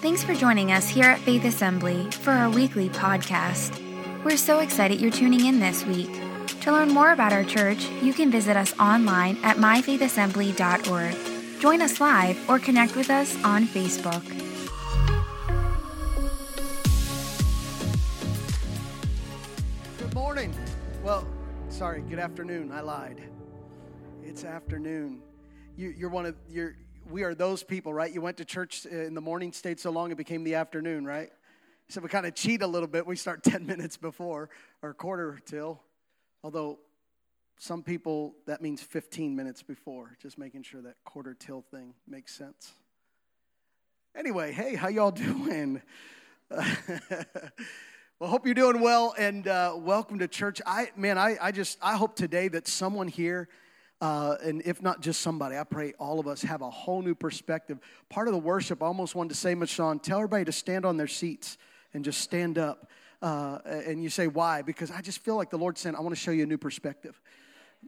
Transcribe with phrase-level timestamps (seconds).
[0.00, 3.82] Thanks for joining us here at Faith Assembly for our weekly podcast.
[4.22, 6.10] We're so excited you're tuning in this week.
[6.60, 11.60] To learn more about our church, you can visit us online at myfaithassembly.org.
[11.60, 14.22] Join us live or connect with us on Facebook.
[19.98, 20.54] Good morning.
[21.02, 21.26] Well,
[21.70, 22.70] sorry, good afternoon.
[22.70, 23.22] I lied.
[24.22, 25.22] It's afternoon.
[25.78, 26.76] You, you're one of you're
[27.10, 28.12] we are those people, right?
[28.12, 31.30] You went to church in the morning, stayed so long it became the afternoon, right?
[31.88, 33.06] So we kind of cheat a little bit.
[33.06, 34.50] We start 10 minutes before
[34.82, 35.80] or quarter till.
[36.42, 36.78] Although
[37.58, 42.34] some people, that means 15 minutes before, just making sure that quarter till thing makes
[42.34, 42.72] sense.
[44.16, 45.80] Anyway, hey, how y'all doing?
[46.50, 50.60] well, hope you're doing well and uh, welcome to church.
[50.66, 53.48] I, man, I, I just, I hope today that someone here
[54.00, 57.14] uh, and if not just somebody, I pray all of us have a whole new
[57.14, 57.78] perspective.
[58.08, 60.96] Part of the worship, I almost wanted to say, Michonne, tell everybody to stand on
[60.96, 61.56] their seats
[61.94, 62.90] and just stand up.
[63.22, 64.60] Uh, and you say, why?
[64.60, 66.58] Because I just feel like the Lord said, I want to show you a new
[66.58, 67.18] perspective.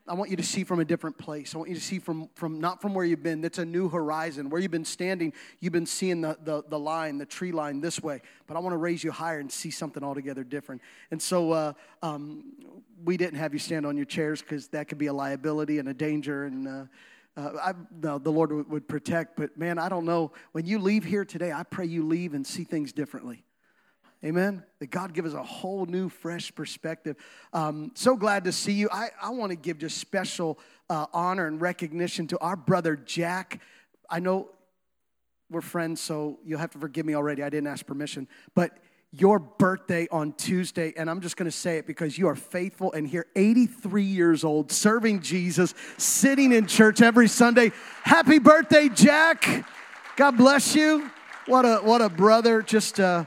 [0.07, 1.55] I want you to see from a different place.
[1.55, 3.41] I want you to see from, from not from where you've been.
[3.41, 4.49] That's a new horizon.
[4.51, 8.03] Where you've been standing, you've been seeing the, the, the line, the tree line this
[8.03, 8.21] way.
[8.47, 10.83] But I want to raise you higher and see something altogether different.
[11.11, 12.45] And so uh, um,
[13.05, 15.89] we didn't have you stand on your chairs because that could be a liability and
[15.89, 16.45] a danger.
[16.45, 16.85] And uh,
[17.37, 19.37] uh, I, no, the Lord would, would protect.
[19.37, 20.33] But man, I don't know.
[20.53, 23.45] When you leave here today, I pray you leave and see things differently.
[24.25, 24.65] Amen.
[24.81, 27.17] That God give us a whole new, fresh perspective.
[27.53, 28.89] Um, so glad to see you.
[28.91, 30.59] I, I want to give just special
[30.91, 33.61] uh, honor and recognition to our brother Jack.
[34.11, 34.49] I know
[35.51, 37.45] we're friends, so you'll have to forgive me already.
[37.45, 38.27] I didn't ask permission.
[38.57, 38.77] But
[39.13, 42.93] your birthday on Tuesday, and I'm just going to say it because you are faithful
[42.93, 47.71] and here, 83 years old, serving Jesus, sitting in church every Sunday.
[48.03, 49.65] Happy birthday, Jack!
[50.17, 51.09] God bless you.
[51.47, 52.63] What a what a brother!
[52.63, 52.99] Just.
[52.99, 53.25] Uh,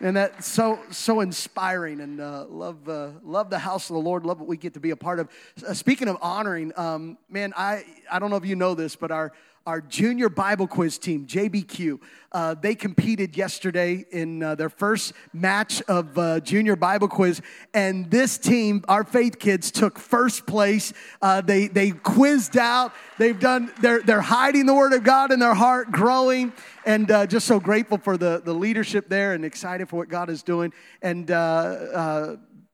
[0.00, 4.24] and that's so so inspiring and uh, love uh, love the house of the lord
[4.24, 5.28] love what we get to be a part of.
[5.66, 9.10] Uh, speaking of honoring um, man i i don't know if you know this but
[9.10, 9.32] our
[9.66, 12.00] our junior Bible quiz team, JBQ.
[12.32, 17.42] Uh, they competed yesterday in uh, their first match of uh, junior Bible quiz,
[17.74, 20.92] and this team, our faith kids, took first place.
[21.20, 22.92] Uh, they they quizzed out.
[23.18, 23.72] They've done.
[23.80, 26.52] They're they're hiding the Word of God in their heart, growing,
[26.86, 30.30] and uh, just so grateful for the the leadership there, and excited for what God
[30.30, 30.72] is doing.
[31.02, 31.30] And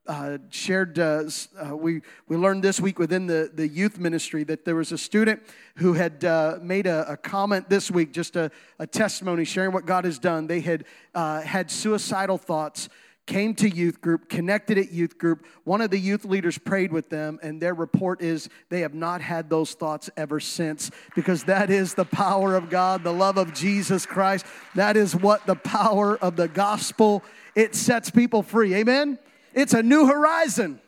[0.07, 1.25] uh, shared, uh,
[1.59, 4.99] uh, we, we learned this week within the, the youth ministry that there was a
[4.99, 5.43] student
[5.77, 9.87] who had uh, made a, a, comment this week, just a, a, testimony sharing what
[9.87, 10.47] God has done.
[10.47, 10.85] They had
[11.15, 12.89] uh, had suicidal thoughts,
[13.27, 15.45] came to youth group, connected at youth group.
[15.65, 19.21] One of the youth leaders prayed with them, and their report is they have not
[19.21, 23.53] had those thoughts ever since because that is the power of God, the love of
[23.53, 24.47] Jesus Christ.
[24.77, 27.25] That is what the power of the gospel
[27.57, 28.75] it sets people free.
[28.75, 29.19] Amen.
[29.57, 30.81] It's a new horizon.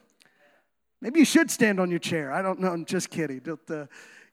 [1.00, 2.30] Maybe you should stand on your chair.
[2.30, 2.68] I don't know.
[2.68, 3.40] I'm just kidding.
[3.66, 3.86] Uh,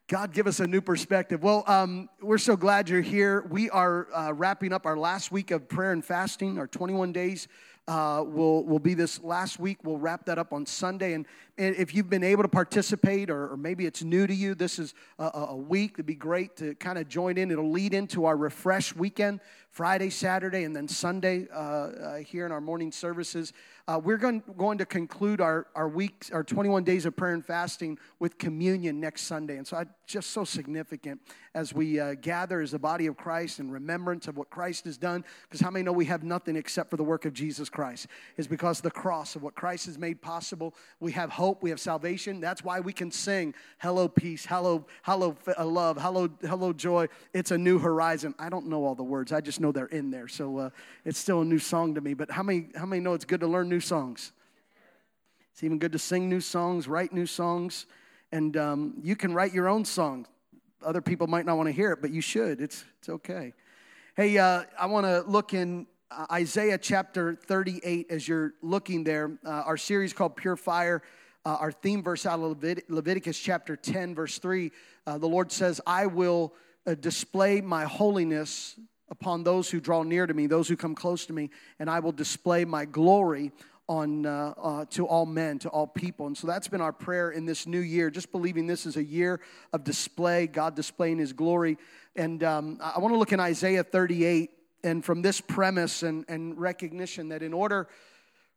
[0.09, 1.41] God give us a new perspective.
[1.41, 3.45] Well, um, we're so glad you're here.
[3.49, 7.47] We are uh, wrapping up our last week of prayer and fasting, our 21 days
[7.87, 9.77] uh, will, will be this last week.
[9.83, 11.13] We'll wrap that up on Sunday.
[11.13, 11.25] And,
[11.57, 14.79] and if you've been able to participate, or, or maybe it's new to you, this
[14.79, 15.91] is a, a week.
[15.93, 17.51] It'd be great to kind of join in.
[17.51, 22.51] It'll lead into our refresh weekend, Friday, Saturday, and then Sunday uh, uh, here in
[22.51, 23.53] our morning services.
[23.87, 27.45] Uh, we're going, going to conclude our, our weeks, our 21 days of prayer and
[27.45, 29.57] fasting with communion next Sunday.
[29.57, 31.21] And so I just so significant
[31.55, 34.97] as we uh, gather as the body of Christ in remembrance of what Christ has
[34.97, 35.23] done.
[35.43, 38.07] Because how many know we have nothing except for the work of Jesus Christ?
[38.35, 40.75] Is because the cross of what Christ has made possible.
[40.99, 42.41] We have hope, we have salvation.
[42.41, 47.07] That's why we can sing, Hello, peace, hello, hello, uh, love, hello, hello, joy.
[47.33, 48.35] It's a new horizon.
[48.37, 50.27] I don't know all the words, I just know they're in there.
[50.27, 50.69] So uh,
[51.05, 52.13] it's still a new song to me.
[52.13, 54.33] But how many, how many know it's good to learn new songs?
[55.53, 57.85] It's even good to sing new songs, write new songs,
[58.33, 60.27] and um, you can write your own song.
[60.85, 62.61] Other people might not want to hear it, but you should.
[62.61, 63.53] It's, it's okay.
[64.15, 69.39] Hey, uh, I want to look in uh, Isaiah chapter 38 as you're looking there.
[69.43, 71.01] Uh, our series called Pure Fire.
[71.43, 74.71] Uh, our theme verse out of Levit- Leviticus chapter 10, verse 3.
[75.07, 76.53] Uh, the Lord says, I will
[76.85, 78.79] uh, display my holiness
[79.09, 81.49] upon those who draw near to me, those who come close to me,
[81.79, 83.51] and I will display my glory
[83.87, 86.27] on uh, uh, to all men, to all people.
[86.27, 89.03] And so that's been our prayer in this new year, just believing this is a
[89.03, 89.39] year
[89.73, 91.77] of display, God displaying His glory.
[92.15, 94.51] And um, I want to look in Isaiah 38,
[94.83, 97.87] and from this premise and, and recognition that in order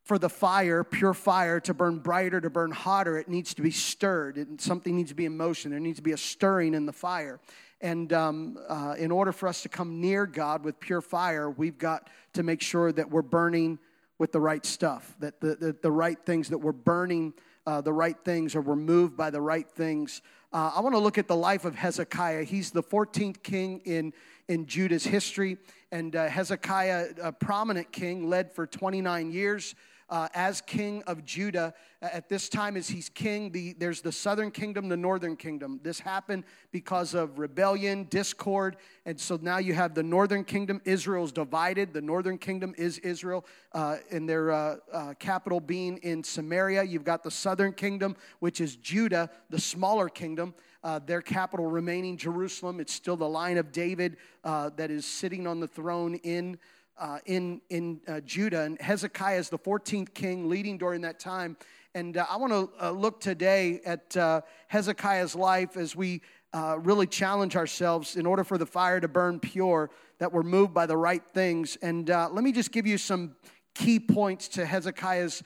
[0.04, 3.70] for the fire, pure fire, to burn brighter, to burn hotter, it needs to be
[3.70, 4.60] stirred.
[4.60, 5.70] something needs to be in motion.
[5.70, 7.40] There needs to be a stirring in the fire.
[7.82, 11.76] And um, uh, in order for us to come near God with pure fire, we've
[11.78, 13.78] got to make sure that we're burning
[14.18, 17.32] with the right stuff, that the, the, the right things, that we're burning
[17.66, 20.22] uh, the right things or we're moved by the right things.
[20.52, 22.44] Uh, I want to look at the life of Hezekiah.
[22.44, 24.14] He's the 14th king in,
[24.48, 25.58] in Judah's history.
[25.92, 29.74] And uh, Hezekiah, a prominent king, led for 29 years
[30.10, 31.74] uh, as king of Judah.
[32.00, 35.80] At this time, as he's king, the, there's the southern kingdom, the northern kingdom.
[35.82, 40.80] This happened because of rebellion, discord, and so now you have the northern kingdom.
[40.84, 41.92] Israel's divided.
[41.92, 46.84] The northern kingdom is Israel, uh, and their uh, uh, capital being in Samaria.
[46.84, 50.54] You've got the southern kingdom, which is Judah, the smaller kingdom.
[50.84, 52.78] Uh, their capital remaining Jerusalem.
[52.78, 56.56] It's still the line of David uh, that is sitting on the throne in
[56.98, 58.62] uh, in, in uh, Judah.
[58.62, 61.56] And Hezekiah is the 14th king leading during that time.
[61.94, 66.22] And uh, I want to uh, look today at uh, Hezekiah's life as we
[66.52, 70.74] uh, really challenge ourselves in order for the fire to burn pure, that we're moved
[70.74, 71.76] by the right things.
[71.82, 73.36] And let me just give you some
[73.74, 75.42] key points to Hezekiah's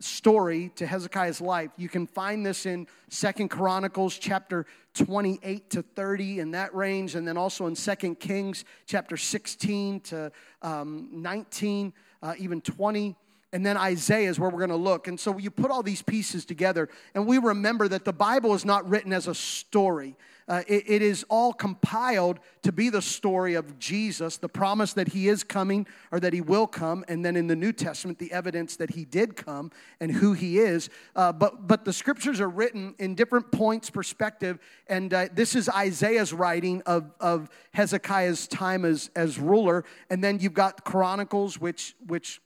[0.00, 1.70] story to Hezekiah's life.
[1.76, 7.26] You can find this in Second Chronicles chapter 28 to 30 in that range, and
[7.26, 11.92] then also in Second Kings chapter 16 to um, 19,
[12.22, 13.16] uh, even 20.
[13.52, 15.08] And then Isaiah is where we're going to look.
[15.08, 18.64] And so you put all these pieces together, and we remember that the Bible is
[18.64, 20.16] not written as a story.
[20.48, 25.08] Uh, it, it is all compiled to be the story of Jesus, the promise that
[25.08, 28.32] he is coming or that he will come, and then in the New Testament, the
[28.32, 29.70] evidence that he did come
[30.00, 30.90] and who he is.
[31.14, 34.58] Uh, but, but the scriptures are written in different points, perspective,
[34.88, 39.84] and uh, this is Isaiah's writing of, of Hezekiah's time as, as ruler.
[40.10, 42.40] And then you've got Chronicles, which, which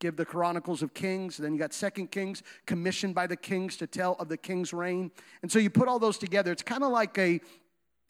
[0.00, 3.86] give the chronicles of kings then you got second kings commissioned by the kings to
[3.86, 5.10] tell of the king's reign
[5.42, 7.40] and so you put all those together it's kind of like a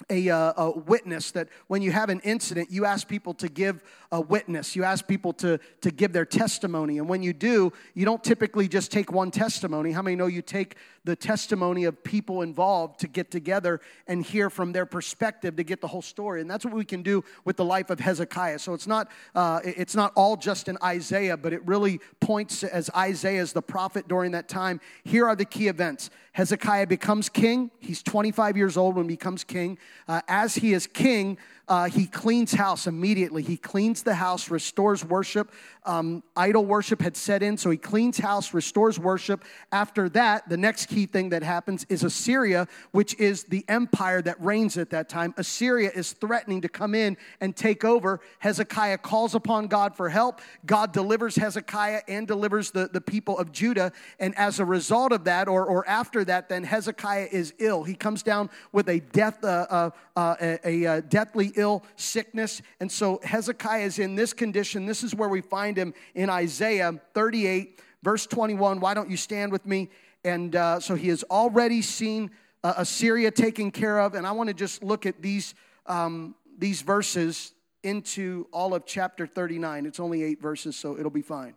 [0.08, 3.82] a, uh, a, witness that when you have an incident, you ask people to give
[4.12, 4.74] a witness.
[4.74, 6.98] You ask people to, to give their testimony.
[6.98, 9.92] And when you do, you don't typically just take one testimony.
[9.92, 14.50] How many know you take the testimony of people involved to get together and hear
[14.50, 16.40] from their perspective to get the whole story?
[16.40, 18.58] And that's what we can do with the life of Hezekiah.
[18.58, 22.90] So it's not, uh, it's not all just in Isaiah, but it really points as
[22.96, 24.80] Isaiah is the prophet during that time.
[25.04, 27.70] Here are the key events Hezekiah becomes king.
[27.80, 29.78] He's 25 years old when he becomes king.
[30.06, 31.38] Uh, as he is king,
[31.70, 33.44] uh, he cleans house immediately.
[33.44, 35.52] He cleans the house, restores worship.
[35.86, 39.44] Um, idol worship had set in, so he cleans house, restores worship.
[39.70, 44.38] After that, the next key thing that happens is Assyria, which is the empire that
[44.42, 45.32] reigns at that time.
[45.36, 48.20] Assyria is threatening to come in and take over.
[48.40, 50.40] Hezekiah calls upon God for help.
[50.66, 53.92] God delivers Hezekiah and delivers the, the people of Judah.
[54.18, 57.84] And as a result of that, or, or after that, then Hezekiah is ill.
[57.84, 62.62] He comes down with a death, uh, uh, uh, a, a, deathly ill sickness.
[62.80, 64.86] And so Hezekiah is in this condition.
[64.86, 68.80] This is where we find him in Isaiah 38, verse 21.
[68.80, 69.90] Why don't you stand with me?
[70.24, 72.30] And uh, so he has already seen
[72.64, 74.14] uh, Assyria taken care of.
[74.14, 75.54] And I want to just look at these,
[75.86, 77.52] um, these verses
[77.82, 79.86] into all of chapter 39.
[79.86, 81.54] It's only eight verses, so it'll be fine.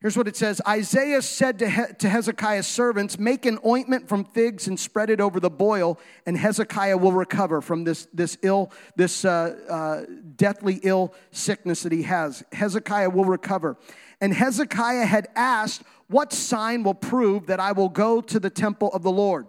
[0.00, 4.24] Here's what it says Isaiah said to, he- to Hezekiah's servants, Make an ointment from
[4.24, 8.72] figs and spread it over the boil, and Hezekiah will recover from this, this ill,
[8.96, 10.06] this uh, uh,
[10.36, 12.42] deathly ill sickness that he has.
[12.52, 13.76] Hezekiah will recover.
[14.22, 18.90] And Hezekiah had asked, What sign will prove that I will go to the temple
[18.92, 19.46] of the Lord?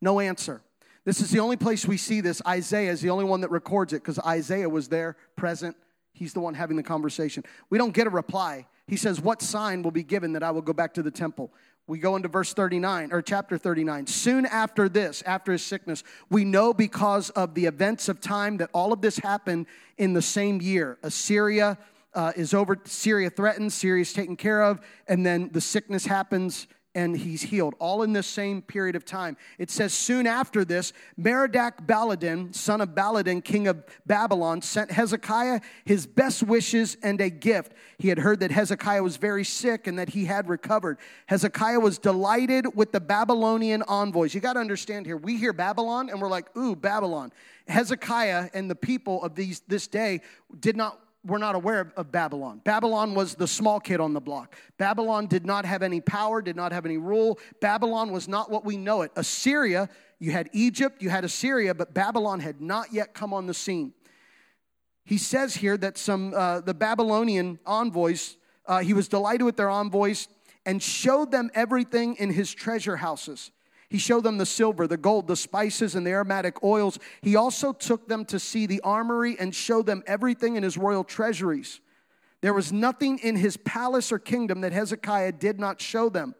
[0.00, 0.60] No answer.
[1.04, 2.42] This is the only place we see this.
[2.48, 5.76] Isaiah is the only one that records it because Isaiah was there, present.
[6.12, 7.44] He's the one having the conversation.
[7.70, 8.66] We don't get a reply.
[8.86, 11.52] He says, What sign will be given that I will go back to the temple?
[11.88, 14.08] We go into verse 39 or chapter 39.
[14.08, 18.70] Soon after this, after his sickness, we know because of the events of time that
[18.72, 19.66] all of this happened
[19.96, 20.98] in the same year.
[21.04, 21.78] Assyria
[22.12, 26.66] uh, is over, Syria threatened, Syria is taken care of, and then the sickness happens
[26.96, 29.36] and he's healed, all in the same period of time.
[29.58, 35.60] It says, Soon after this, Merodach Baladan, son of Baladan, king of Babylon, sent Hezekiah
[35.84, 37.74] his best wishes and a gift.
[37.98, 40.96] He had heard that Hezekiah was very sick and that he had recovered.
[41.26, 44.34] Hezekiah was delighted with the Babylonian envoys.
[44.34, 47.30] You got to understand here, we hear Babylon and we're like, Ooh, Babylon.
[47.68, 50.22] Hezekiah and the people of these, this day
[50.60, 52.60] did not were not aware of, Babylon.
[52.64, 54.54] Babylon was the small kid on the block.
[54.78, 57.38] Babylon did not have any power, did not have any rule.
[57.60, 59.10] Babylon was not what we know it.
[59.16, 63.54] Assyria, you had Egypt, you had Assyria, but Babylon had not yet come on the
[63.54, 63.92] scene.
[65.04, 69.70] He says here that some uh, the Babylonian envoys, uh, he was delighted with their
[69.70, 70.28] envoys
[70.64, 73.52] and showed them everything in his treasure houses.
[73.88, 76.98] He showed them the silver, the gold, the spices, and the aromatic oils.
[77.22, 81.04] He also took them to see the armory and showed them everything in his royal
[81.04, 81.80] treasuries.
[82.40, 86.34] There was nothing in his palace or kingdom that Hezekiah did not show them.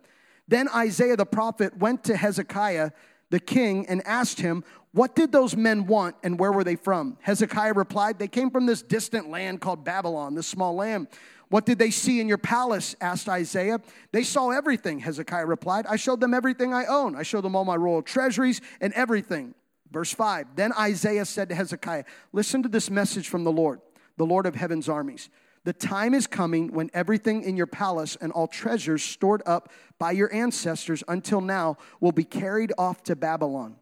[0.49, 2.91] Then Isaiah the prophet went to Hezekiah
[3.31, 4.63] the king and asked him,
[4.93, 7.19] What did those men want and where were they from?
[7.23, 11.09] Hezekiah replied, They came from this distant land called Babylon, this small land.
[11.49, 12.97] What did they see in your palace?
[13.01, 13.81] asked Isaiah.
[14.13, 15.87] They saw everything, Hezekiah replied.
[15.87, 17.15] I showed them everything I own.
[17.15, 19.55] I showed them all my royal treasuries and everything.
[19.91, 23.81] Verse 5 Then Isaiah said to Hezekiah, Listen to this message from the Lord,
[24.17, 25.29] the Lord of heaven's armies.
[25.65, 30.13] The time is coming when everything in your palace and all treasures stored up by
[30.13, 33.75] your ancestors until now will be carried off to Babylon.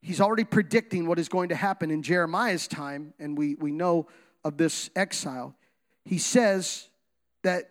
[0.00, 4.08] He's already predicting what is going to happen in Jeremiah's time, and we, we know
[4.44, 5.54] of this exile.
[6.08, 6.88] He says
[7.42, 7.70] that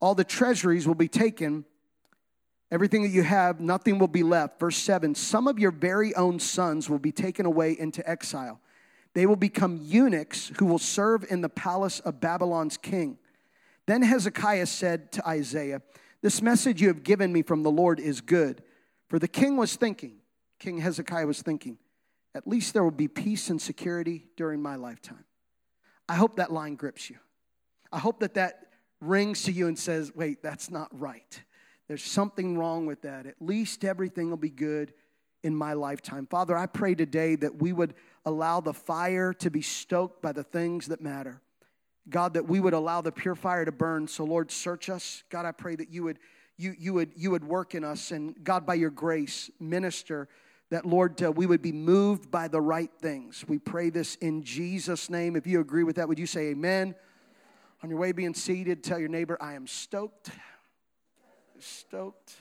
[0.00, 1.64] all the treasuries will be taken,
[2.70, 4.60] everything that you have, nothing will be left.
[4.60, 8.60] Verse 7 Some of your very own sons will be taken away into exile
[9.18, 13.18] they will become eunuchs who will serve in the palace of Babylon's king.
[13.86, 15.82] Then Hezekiah said to Isaiah,
[16.22, 18.62] This message you have given me from the Lord is good.
[19.08, 20.18] For the king was thinking,
[20.60, 21.78] King Hezekiah was thinking,
[22.32, 25.24] at least there will be peace and security during my lifetime.
[26.08, 27.16] I hope that line grips you.
[27.92, 28.68] I hope that that
[29.00, 31.42] rings to you and says, wait, that's not right.
[31.86, 33.26] There's something wrong with that.
[33.26, 34.92] At least everything will be good
[35.42, 36.26] in my lifetime.
[36.26, 40.42] Father, I pray today that we would allow the fire to be stoked by the
[40.42, 41.40] things that matter.
[42.10, 44.08] God, that we would allow the pure fire to burn.
[44.08, 45.22] So, Lord, search us.
[45.30, 46.18] God, I pray that you would,
[46.56, 48.10] you, you would, you would work in us.
[48.10, 50.28] And God, by your grace, minister
[50.70, 53.44] that, Lord, uh, we would be moved by the right things.
[53.48, 55.36] We pray this in Jesus' name.
[55.36, 56.94] If you agree with that, would you say amen?
[57.80, 60.30] On your way being seated, tell your neighbor, I am stoked.
[61.60, 62.34] Stoked.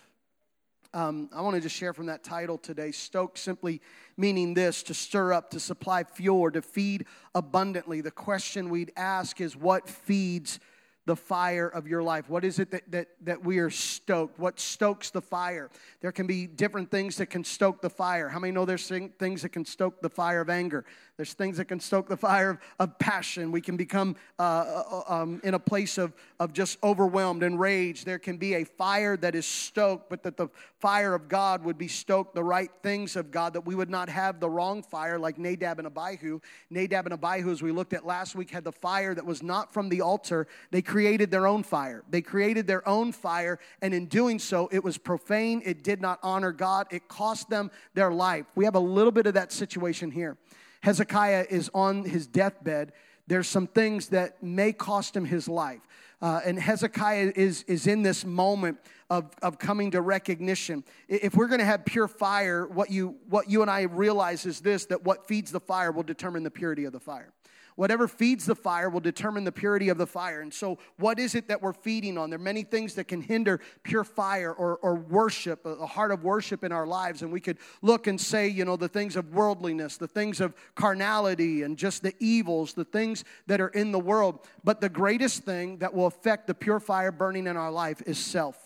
[0.95, 2.91] Um, I want to just share from that title today.
[2.91, 3.81] Stoke simply
[4.15, 8.01] meaning this to stir up, to supply fuel, or to feed abundantly.
[8.01, 10.59] The question we'd ask is what feeds
[11.05, 12.29] the fire of your life?
[12.29, 14.39] What is it that, that, that we are stoked?
[14.39, 15.69] What stokes the fire?
[16.01, 18.27] There can be different things that can stoke the fire.
[18.27, 20.83] How many know there's things that can stoke the fire of anger?
[21.17, 23.51] There's things that can stoke the fire of, of passion.
[23.51, 28.05] We can become uh, uh, um, in a place of, of just overwhelmed and rage.
[28.05, 31.77] There can be a fire that is stoked, but that the fire of God would
[31.77, 35.17] be stoked, the right things of God, that we would not have the wrong fire
[35.17, 36.39] like Nadab and Abihu.
[36.69, 39.73] Nadab and Abihu, as we looked at last week, had the fire that was not
[39.73, 40.45] from the altar.
[40.69, 42.03] They created their own fire.
[42.11, 45.63] They created their own fire, and in doing so, it was profane.
[45.65, 46.85] It did not honor God.
[46.91, 48.45] It cost them their life.
[48.53, 50.37] We have a little bit of that situation here.
[50.81, 52.93] Hezekiah is on his deathbed,
[53.27, 55.81] there's some things that may cost him his life.
[56.21, 58.79] Uh, and Hezekiah is, is in this moment
[59.09, 60.83] of, of coming to recognition.
[61.07, 64.61] If we're going to have pure fire, what you, what you and I realize is
[64.61, 67.33] this that what feeds the fire will determine the purity of the fire.
[67.77, 70.41] Whatever feeds the fire will determine the purity of the fire.
[70.41, 72.31] And so, what is it that we're feeding on?
[72.31, 76.23] There are many things that can hinder pure fire or, or worship, a heart of
[76.23, 77.21] worship in our lives.
[77.21, 80.55] And we could look and say, you know, the things of worldliness, the things of
[80.73, 84.39] carnality, and just the evils, the things that are in the world.
[84.63, 88.17] But the greatest thing that will affect the pure fire burning in our life is
[88.17, 88.57] self.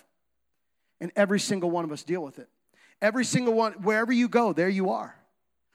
[1.01, 2.47] And every single one of us deal with it.
[3.01, 5.20] Every single one, wherever you go, there you are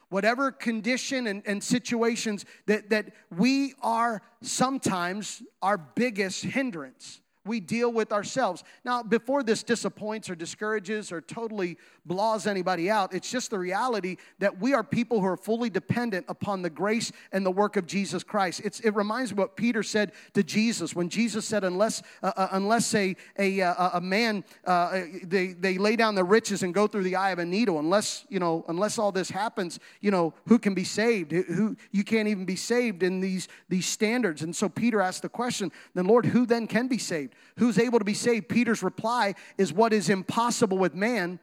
[0.09, 7.93] whatever condition and, and situations that, that we are sometimes our biggest hindrance we deal
[7.93, 8.65] with ourselves.
[8.85, 14.17] Now, before this disappoints or discourages or totally blaws anybody out, it's just the reality
[14.39, 17.87] that we are people who are fully dependent upon the grace and the work of
[17.87, 18.61] Jesus Christ.
[18.65, 22.49] It's, it reminds me what Peter said to Jesus when Jesus said, "Unless uh, uh,
[22.53, 26.87] unless a a, uh, a man uh, they they lay down their riches and go
[26.87, 30.35] through the eye of a needle, unless you know unless all this happens, you know
[30.49, 31.33] who can be saved?
[31.33, 35.29] Who you can't even be saved in these these standards." And so Peter asked the
[35.29, 38.49] question, "Then Lord, who then can be saved?" Who's able to be saved?
[38.49, 41.41] Peter's reply is what is impossible with man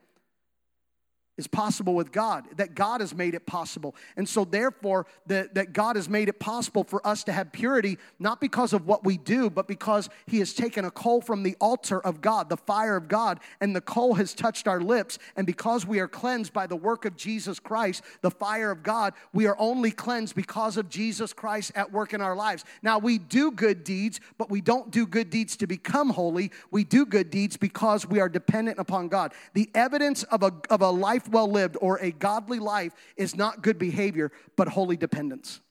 [1.38, 3.96] is possible with God, that God has made it possible.
[4.18, 7.98] And so, therefore, that, that God has made it possible for us to have purity,
[8.20, 11.56] not because of what we do, but because He has taken a coal from the
[11.60, 15.18] altar of God, the fire of God, and the coal has touched our lips.
[15.36, 19.14] And because we are cleansed by the work of Jesus Christ, the fire of God,
[19.34, 22.64] we are only cleansed because of Jesus Christ at work in our lives.
[22.84, 26.52] Now, we do good deeds, but we don't do good deeds to become holy.
[26.70, 29.34] We do good deeds because we are dependent upon God.
[29.54, 33.36] The evidence of a, of a life life well lived or a godly life is
[33.36, 35.62] not good behavior, but holy dependence.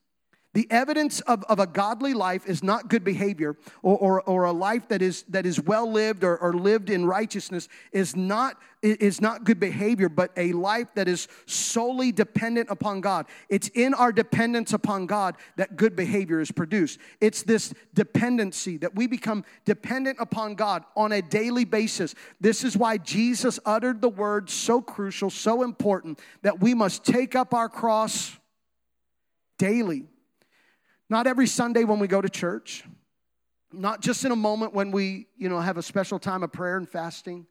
[0.54, 4.52] The evidence of, of a godly life is not good behavior or, or, or a
[4.52, 9.18] life that is, that is well lived or, or lived in righteousness is not, is
[9.18, 13.26] not good behavior, but a life that is solely dependent upon God.
[13.48, 16.98] It's in our dependence upon God that good behavior is produced.
[17.18, 22.14] It's this dependency that we become dependent upon God on a daily basis.
[22.42, 27.34] This is why Jesus uttered the word so crucial, so important, that we must take
[27.34, 28.36] up our cross
[29.56, 30.04] daily.
[31.12, 32.84] Not every Sunday when we go to church,
[33.70, 36.78] not just in a moment when we, you know, have a special time of prayer
[36.78, 37.46] and fasting,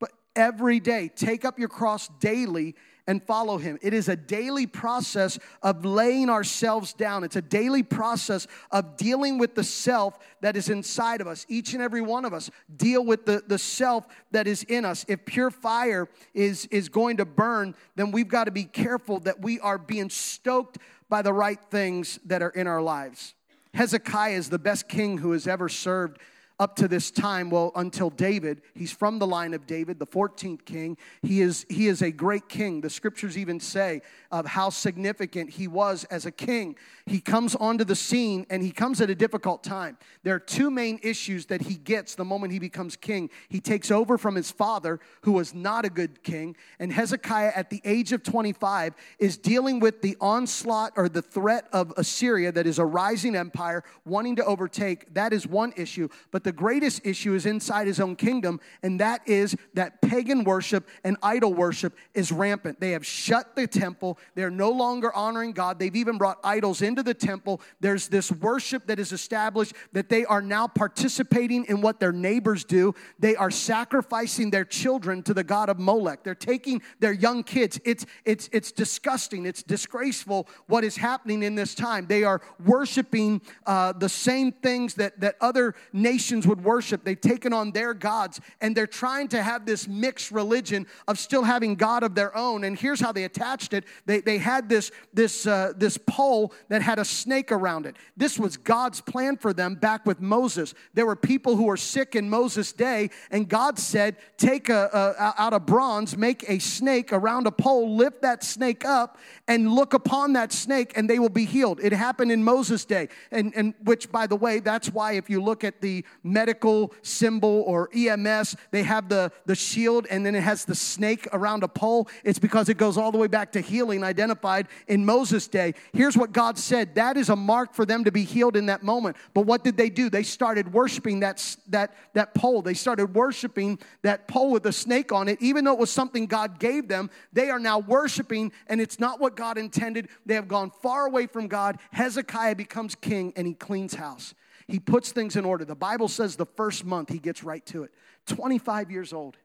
[0.00, 1.08] but every day.
[1.14, 2.74] Take up your cross daily
[3.06, 3.78] and follow him.
[3.80, 7.22] It is a daily process of laying ourselves down.
[7.22, 11.46] It's a daily process of dealing with the self that is inside of us.
[11.48, 15.04] Each and every one of us deal with the, the self that is in us.
[15.06, 19.40] If pure fire is, is going to burn, then we've got to be careful that
[19.40, 20.78] we are being stoked
[21.10, 23.34] by the right things that are in our lives.
[23.74, 26.18] Hezekiah is the best king who has ever served
[26.60, 28.60] up to this time, well, until David.
[28.74, 30.98] He's from the line of David, the 14th king.
[31.22, 32.82] He is, he is a great king.
[32.82, 36.76] The scriptures even say of how significant he was as a king.
[37.06, 39.96] He comes onto the scene and he comes at a difficult time.
[40.22, 43.30] There are two main issues that he gets the moment he becomes king.
[43.48, 47.70] He takes over from his father, who was not a good king, and Hezekiah, at
[47.70, 52.66] the age of 25, is dealing with the onslaught or the threat of Assyria that
[52.66, 55.14] is a rising empire wanting to overtake.
[55.14, 56.08] That is one issue.
[56.30, 60.42] But the the greatest issue is inside his own kingdom, and that is that pagan
[60.42, 62.80] worship and idol worship is rampant.
[62.80, 64.18] They have shut the temple.
[64.34, 65.78] They're no longer honoring God.
[65.78, 67.60] They've even brought idols into the temple.
[67.78, 72.64] There's this worship that is established that they are now participating in what their neighbors
[72.64, 72.96] do.
[73.20, 76.24] They are sacrificing their children to the God of Molech.
[76.24, 77.78] They're taking their young kids.
[77.84, 79.46] It's, it's, it's disgusting.
[79.46, 82.08] It's disgraceful what is happening in this time.
[82.08, 87.04] They are worshiping uh, the same things that, that other nations would worship.
[87.04, 91.42] They've taken on their gods and they're trying to have this mixed religion of still
[91.42, 92.64] having God of their own.
[92.64, 96.82] And here's how they attached it they, they had this, this, uh, this pole that
[96.82, 97.96] had a snake around it.
[98.16, 100.74] This was God's plan for them back with Moses.
[100.94, 105.42] There were people who were sick in Moses' day, and God said, Take a, a
[105.42, 109.94] out of bronze, make a snake around a pole, lift that snake up, and look
[109.94, 111.80] upon that snake, and they will be healed.
[111.82, 113.08] It happened in Moses' day.
[113.30, 117.62] And, and which, by the way, that's why if you look at the medical symbol
[117.66, 121.68] or EMS, they have the, the shield and then it has the snake around a
[121.68, 122.08] pole.
[122.24, 125.74] It's because it goes all the way back to healing identified in Moses' day.
[125.92, 128.82] Here's what God said that is a mark for them to be healed in that
[128.82, 129.16] moment.
[129.34, 130.10] But what did they do?
[130.10, 132.62] They started worshiping that, that, that pole.
[132.62, 135.38] They started worshiping that pole with the snake on it.
[135.40, 139.20] Even though it was something God gave them, they are now worshiping and it's not
[139.20, 140.08] what God intended.
[140.26, 141.78] They have gone far away from God.
[141.92, 144.34] Hezekiah becomes king and he cleans house.
[144.70, 145.64] He puts things in order.
[145.64, 147.90] The Bible says the first month he gets right to it.
[148.26, 149.36] 25 years old.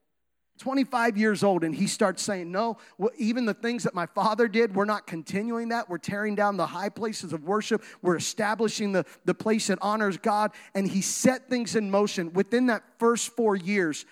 [0.57, 4.47] 25 years old, and he starts saying, No, well, even the things that my father
[4.47, 5.89] did, we're not continuing that.
[5.89, 7.83] We're tearing down the high places of worship.
[8.01, 10.51] We're establishing the, the place that honors God.
[10.73, 12.31] And he set things in motion.
[12.31, 14.05] Within that first four years,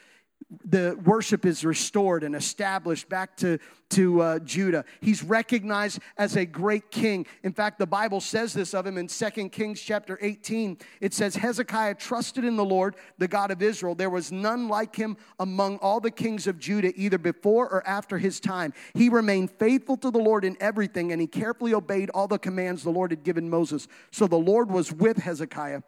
[0.65, 4.85] the worship is restored and established back to, to uh, Judah.
[5.01, 7.25] He's recognized as a great king.
[7.43, 10.77] In fact, the Bible says this of him in 2 Kings chapter 18.
[11.01, 13.95] It says, Hezekiah trusted in the Lord, the God of Israel.
[13.95, 18.17] There was none like him among all the kings of Judah, either before or after
[18.17, 18.73] his time.
[18.93, 22.83] He remained faithful to the Lord in everything, and he carefully obeyed all the commands
[22.83, 23.87] the Lord had given Moses.
[24.11, 25.81] So the Lord was with Hezekiah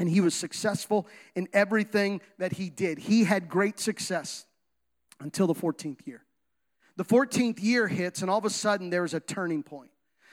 [0.00, 2.98] and he was successful in everything that he did.
[2.98, 4.46] He had great success
[5.20, 6.24] until the 14th year.
[6.96, 9.90] The 14th year hits, and all of a sudden there's a turning point.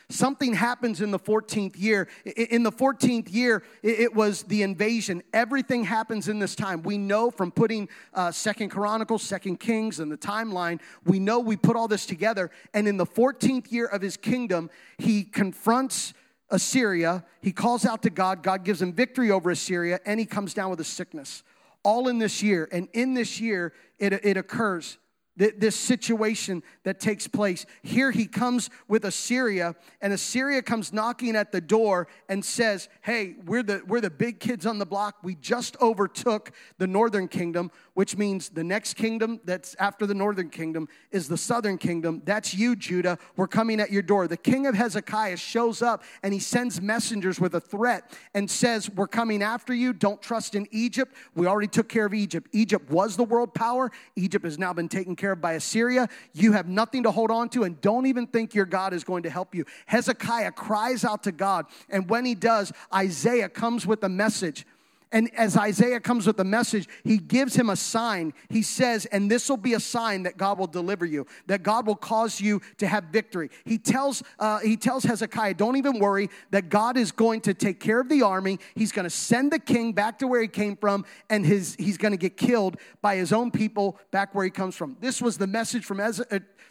[0.09, 2.07] Something happens in the 14th year.
[2.23, 5.21] In the 14th year, it was the invasion.
[5.33, 6.81] Everything happens in this time.
[6.81, 11.57] We know from putting uh, Second Chronicles, Second Kings, and the timeline, we know we
[11.57, 12.51] put all this together.
[12.73, 16.13] And in the 14th year of his kingdom, he confronts
[16.49, 17.23] Assyria.
[17.41, 18.43] He calls out to God.
[18.43, 21.43] God gives him victory over Assyria, and he comes down with a sickness.
[21.83, 22.67] All in this year.
[22.71, 24.97] And in this year, it, it occurs
[25.37, 27.65] this situation that takes place.
[27.83, 33.35] Here he comes with Assyria, and Assyria comes knocking at the door and says, Hey,
[33.45, 35.17] we're the, we're the big kids on the block.
[35.23, 40.49] We just overtook the northern kingdom, which means the next kingdom that's after the northern
[40.49, 42.21] kingdom is the southern kingdom.
[42.25, 43.19] That's you, Judah.
[43.35, 44.27] We're coming at your door.
[44.27, 48.89] The king of Hezekiah shows up and he sends messengers with a threat and says,
[48.89, 49.93] We're coming after you.
[49.93, 51.15] Don't trust in Egypt.
[51.35, 52.47] We already took care of Egypt.
[52.53, 56.07] Egypt was the world power, Egypt has now been taken care care of by Assyria.
[56.33, 59.23] You have nothing to hold on to, and don't even think your God is going
[59.23, 59.65] to help you.
[59.85, 64.65] Hezekiah cries out to God, and when he does, Isaiah comes with a message.
[65.11, 68.33] And as Isaiah comes with the message, he gives him a sign.
[68.49, 71.87] He says, and this will be a sign that God will deliver you, that God
[71.87, 73.49] will cause you to have victory.
[73.63, 77.79] He tells, uh, he tells Hezekiah, don't even worry, that God is going to take
[77.79, 78.59] care of the army.
[78.75, 81.97] He's going to send the king back to where he came from, and his, he's
[81.97, 84.97] going to get killed by his own people back where he comes from.
[84.99, 86.11] This was the message from uh,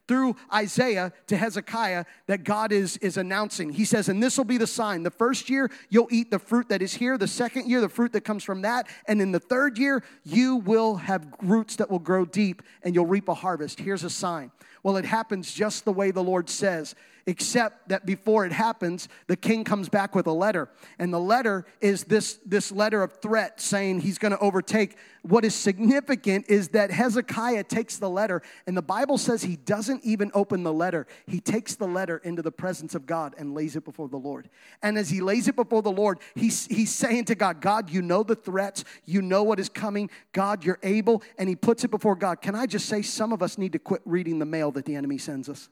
[0.08, 3.70] through Isaiah to Hezekiah that God is, is announcing.
[3.70, 5.02] He says, and this will be the sign.
[5.02, 7.18] The first year, you'll eat the fruit that is here.
[7.18, 8.88] The second year, the fruit that comes from that.
[9.08, 13.06] And in the third year, you will have roots that will grow deep and you'll
[13.06, 13.80] reap a harvest.
[13.80, 14.50] Here's a sign.
[14.82, 16.94] Well, it happens just the way the Lord says
[17.26, 20.68] except that before it happens, the king comes back with a letter.
[20.98, 24.96] And the letter is this, this letter of threat saying he's going to overtake.
[25.22, 30.04] What is significant is that Hezekiah takes the letter, and the Bible says he doesn't
[30.04, 31.08] even open the letter.
[31.26, 34.48] He takes the letter into the presence of God and lays it before the Lord.
[34.82, 38.02] And as he lays it before the Lord, he's, he's saying to God, God, you
[38.02, 40.10] know the threats, you know what is coming.
[40.32, 41.24] God, you're able.
[41.38, 42.40] And he puts it before God.
[42.40, 44.94] Can I just say, some of us need to quit reading the mail that the
[44.94, 45.68] enemy sends us?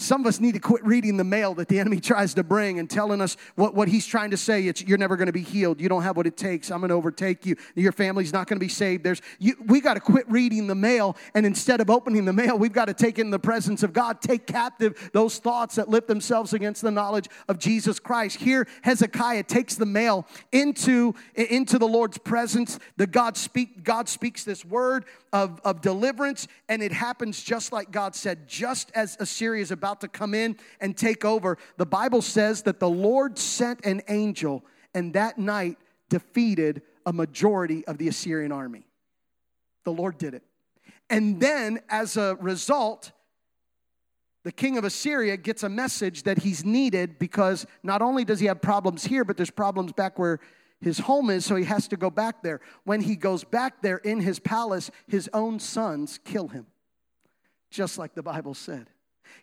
[0.00, 2.78] Some of us need to quit reading the mail that the enemy tries to bring
[2.78, 4.66] and telling us what, what he's trying to say.
[4.66, 5.78] It's you're never going to be healed.
[5.78, 6.70] You don't have what it takes.
[6.70, 7.56] I'm going to overtake you.
[7.74, 9.04] Your family's not going to be saved.
[9.04, 12.58] There's you, we got to quit reading the mail, and instead of opening the mail,
[12.58, 16.08] we've got to take in the presence of God, take captive those thoughts that lift
[16.08, 18.38] themselves against the knowledge of Jesus Christ.
[18.38, 22.78] Here, Hezekiah takes the mail into, into the Lord's presence.
[22.96, 27.90] The God speak God speaks this word of, of deliverance, and it happens just like
[27.90, 31.58] God said, just as Assyria is about to come in and take over.
[31.76, 37.86] The Bible says that the Lord sent an angel, and that night defeated a majority
[37.86, 38.86] of the Assyrian army.
[39.84, 40.42] The Lord did it.
[41.08, 43.12] And then, as a result,
[44.42, 48.46] the king of Assyria gets a message that he's needed because not only does he
[48.46, 50.40] have problems here, but there's problems back where
[50.80, 52.60] his home is, so he has to go back there.
[52.84, 56.66] When he goes back there in his palace, his own sons kill him,
[57.70, 58.88] just like the Bible said.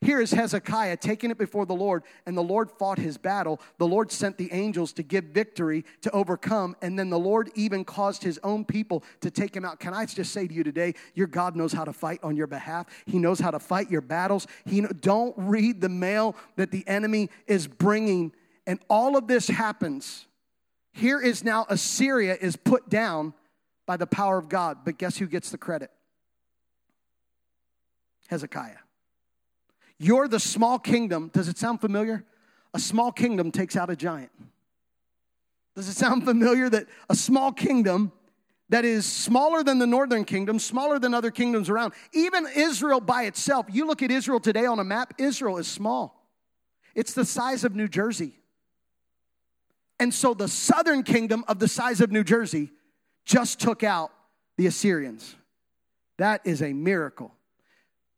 [0.02, 3.60] Here is Hezekiah taking it before the Lord, and the Lord fought his battle.
[3.78, 7.84] The Lord sent the angels to give victory, to overcome, and then the Lord even
[7.84, 9.80] caused his own people to take him out.
[9.80, 12.47] Can I just say to you today, your God knows how to fight on your
[12.47, 12.88] behalf.
[13.06, 14.47] He knows how to fight your battles.
[14.65, 18.32] He don't read the mail that the enemy is bringing,
[18.65, 20.28] and all of this happens
[20.97, 23.36] here is now Assyria is put down
[23.86, 24.80] by the power of God.
[24.84, 25.91] But guess who gets the credit?
[28.30, 28.87] Hezekiah.
[29.99, 31.29] You're the small kingdom.
[31.33, 32.23] Does it sound familiar?
[32.73, 34.31] A small kingdom takes out a giant.
[35.75, 38.12] Does it sound familiar that a small kingdom
[38.69, 43.23] that is smaller than the northern kingdom, smaller than other kingdoms around, even Israel by
[43.23, 46.27] itself, you look at Israel today on a map, Israel is small.
[46.95, 48.33] It's the size of New Jersey.
[49.99, 52.71] And so the southern kingdom of the size of New Jersey
[53.25, 54.12] just took out
[54.57, 55.36] the Assyrians.
[56.17, 57.37] That is a miracle.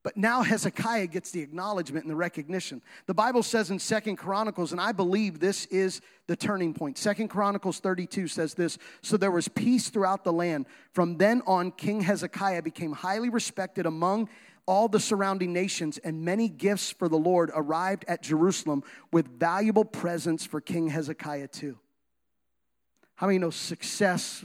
[0.09, 2.81] But now Hezekiah gets the acknowledgement and the recognition.
[3.05, 6.97] The Bible says in Second Chronicles, and I believe this is the turning point.
[6.97, 10.65] Second Chronicles 32 says this So there was peace throughout the land.
[10.93, 14.29] From then on, King Hezekiah became highly respected among
[14.65, 19.85] all the surrounding nations, and many gifts for the Lord arrived at Jerusalem with valuable
[19.85, 21.77] presents for King Hezekiah too.
[23.13, 24.43] How many know success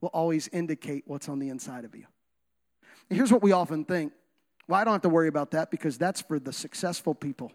[0.00, 2.06] will always indicate what's on the inside of you?
[3.08, 4.12] Here's what we often think
[4.70, 7.52] well, I don't have to worry about that because that's for the successful people.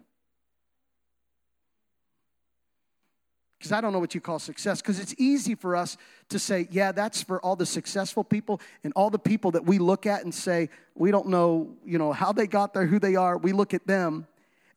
[3.65, 4.79] because I don't know what you call success.
[4.79, 5.97] Because it's easy for us
[6.29, 9.79] to say, yeah, that's for all the successful people and all the people that we
[9.79, 13.15] look at and say, we don't know, you know, how they got there, who they
[13.15, 13.39] are.
[13.39, 14.27] We look at them.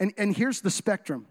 [0.00, 1.26] And, and here's the spectrum.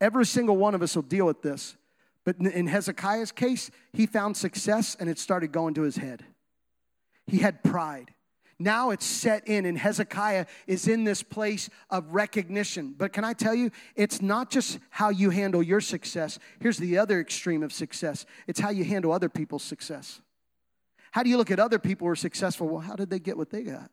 [0.00, 1.76] Every single one of us will deal with this.
[2.24, 6.24] But in Hezekiah's case, he found success and it started going to his head.
[7.28, 8.10] He had pride.
[8.58, 12.94] Now it's set in, and Hezekiah is in this place of recognition.
[12.96, 16.38] But can I tell you, it's not just how you handle your success.
[16.60, 20.20] Here's the other extreme of success it's how you handle other people's success.
[21.10, 22.68] How do you look at other people who are successful?
[22.68, 23.90] Well, how did they get what they got?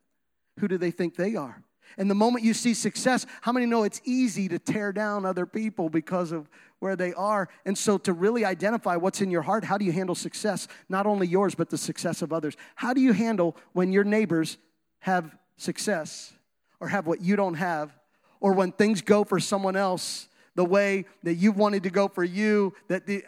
[0.60, 1.64] Who do they think they are?
[1.98, 5.46] And the moment you see success, how many know it's easy to tear down other
[5.46, 7.50] people because of where they are?
[7.66, 10.68] And so, to really identify what's in your heart, how do you handle success?
[10.90, 12.56] Not only yours, but the success of others.
[12.76, 14.58] How do you handle when your neighbors
[15.00, 16.34] have success
[16.80, 17.98] or have what you don't have,
[18.40, 22.24] or when things go for someone else the way that you wanted to go for
[22.24, 22.74] you?
[22.90, 23.24] That the,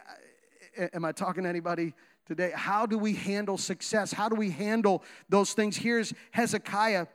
[0.93, 1.93] am I talking to anybody?
[2.25, 4.11] Today, how do we handle success?
[4.11, 5.77] How do we handle those things?
[5.77, 7.05] Here's Hezekiah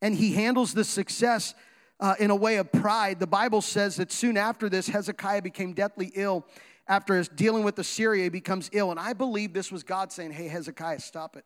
[0.00, 1.54] And he handles the success
[2.00, 3.20] uh, in a way of pride.
[3.20, 6.46] The Bible says that soon after this, Hezekiah became deathly ill.
[6.86, 8.90] After his dealing with Assyria, he becomes ill.
[8.90, 11.44] And I believe this was God saying, Hey, Hezekiah, stop it.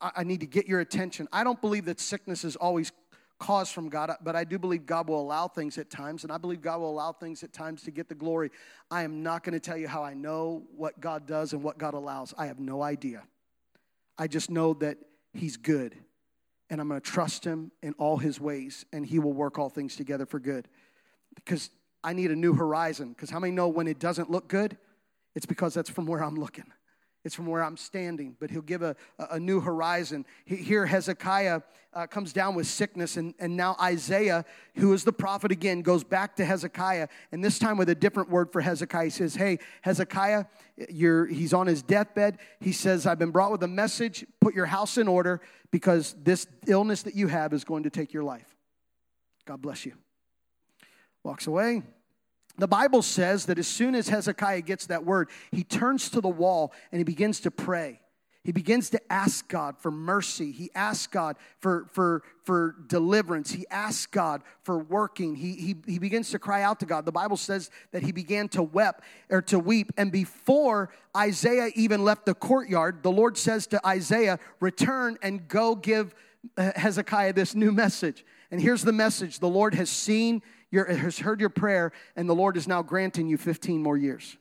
[0.00, 1.28] I, I need to get your attention.
[1.32, 2.90] I don't believe that sickness is always
[3.38, 6.38] cause from God, but I do believe God will allow things at times, and I
[6.38, 8.50] believe God will allow things at times to get the glory.
[8.90, 11.76] I am not going to tell you how I know what God does and what
[11.76, 12.32] God allows.
[12.38, 13.22] I have no idea.
[14.16, 14.98] I just know that
[15.32, 15.96] He's good,
[16.70, 19.68] and I'm going to trust Him in all His ways, and He will work all
[19.68, 20.68] things together for good.
[21.34, 21.70] Because
[22.02, 23.10] I need a new horizon.
[23.10, 24.76] Because how many know when it doesn't look good?
[25.34, 26.72] It's because that's from where I'm looking.
[27.24, 30.26] It's from where I'm standing, but he'll give a, a new horizon.
[30.44, 31.62] Here, Hezekiah
[31.94, 34.44] uh, comes down with sickness, and, and now Isaiah,
[34.76, 38.28] who is the prophet again, goes back to Hezekiah, and this time with a different
[38.28, 39.04] word for Hezekiah.
[39.04, 40.44] He says, Hey, Hezekiah,
[40.90, 42.38] you're, he's on his deathbed.
[42.60, 44.26] He says, I've been brought with a message.
[44.40, 48.12] Put your house in order because this illness that you have is going to take
[48.12, 48.54] your life.
[49.46, 49.94] God bless you.
[51.22, 51.82] Walks away.
[52.56, 56.28] The Bible says that as soon as Hezekiah gets that word, he turns to the
[56.28, 58.00] wall and he begins to pray.
[58.44, 60.52] He begins to ask God for mercy.
[60.52, 63.50] He asks God for, for, for deliverance.
[63.50, 65.34] He asks God for working.
[65.34, 67.06] He, he, he begins to cry out to God.
[67.06, 68.96] The Bible says that he began to weep
[69.30, 69.92] or to weep.
[69.96, 75.74] And before Isaiah even left the courtyard, the Lord says to Isaiah, Return and go
[75.74, 76.14] give
[76.58, 78.26] Hezekiah this new message.
[78.50, 80.42] And here's the message the Lord has seen
[80.74, 84.36] your, has heard your prayer, and the Lord is now granting you 15 more years.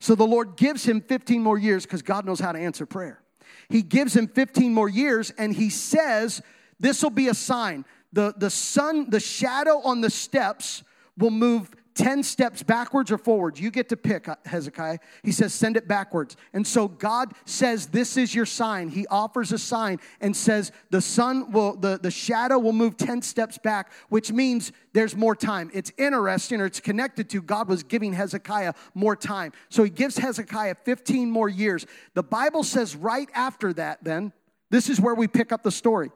[0.00, 3.20] So the Lord gives him 15 more years because God knows how to answer prayer.
[3.68, 6.42] He gives him 15 more years, and he says,
[6.80, 7.84] This will be a sign.
[8.12, 10.82] The, the sun, the shadow on the steps
[11.16, 13.60] will move 10 steps backwards or forwards.
[13.60, 14.98] You get to pick, uh, Hezekiah.
[15.22, 16.36] He says, send it backwards.
[16.52, 18.88] And so God says, This is your sign.
[18.88, 23.22] He offers a sign and says, The sun will, the, the shadow will move 10
[23.22, 25.70] steps back, which means there's more time.
[25.72, 29.52] It's interesting or it's connected to God was giving Hezekiah more time.
[29.68, 31.86] So he gives Hezekiah 15 more years.
[32.14, 34.32] The Bible says right after that, then,
[34.70, 36.10] this is where we pick up the story.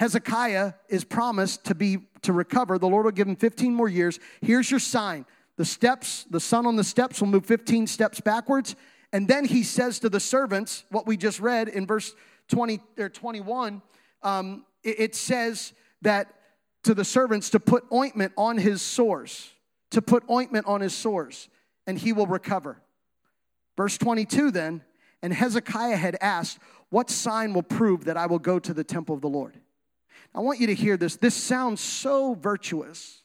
[0.00, 2.78] Hezekiah is promised to be to recover.
[2.78, 4.18] The Lord will give him 15 more years.
[4.40, 5.26] Here's your sign.
[5.58, 8.76] The steps, the sun on the steps will move 15 steps backwards.
[9.12, 12.14] And then he says to the servants, what we just read in verse
[12.48, 13.82] 20 or 21,
[14.22, 16.34] um, it, it says that
[16.84, 19.50] to the servants to put ointment on his sores,
[19.90, 21.50] to put ointment on his sores,
[21.86, 22.80] and he will recover.
[23.76, 24.80] Verse 22 then,
[25.20, 26.58] and Hezekiah had asked,
[26.88, 29.60] What sign will prove that I will go to the temple of the Lord?
[30.34, 31.16] I want you to hear this.
[31.16, 33.22] This sounds so virtuous.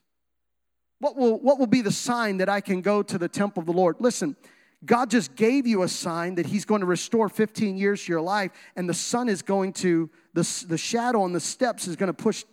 [0.99, 3.67] What will, what will be the sign that I can go to the temple of
[3.67, 3.97] the Lord?
[3.99, 4.35] Listen,
[4.83, 8.21] God just gave you a sign that He's going to restore 15 years to your
[8.21, 12.07] life, and the sun is going to, the, the shadow on the steps is going
[12.07, 12.43] to push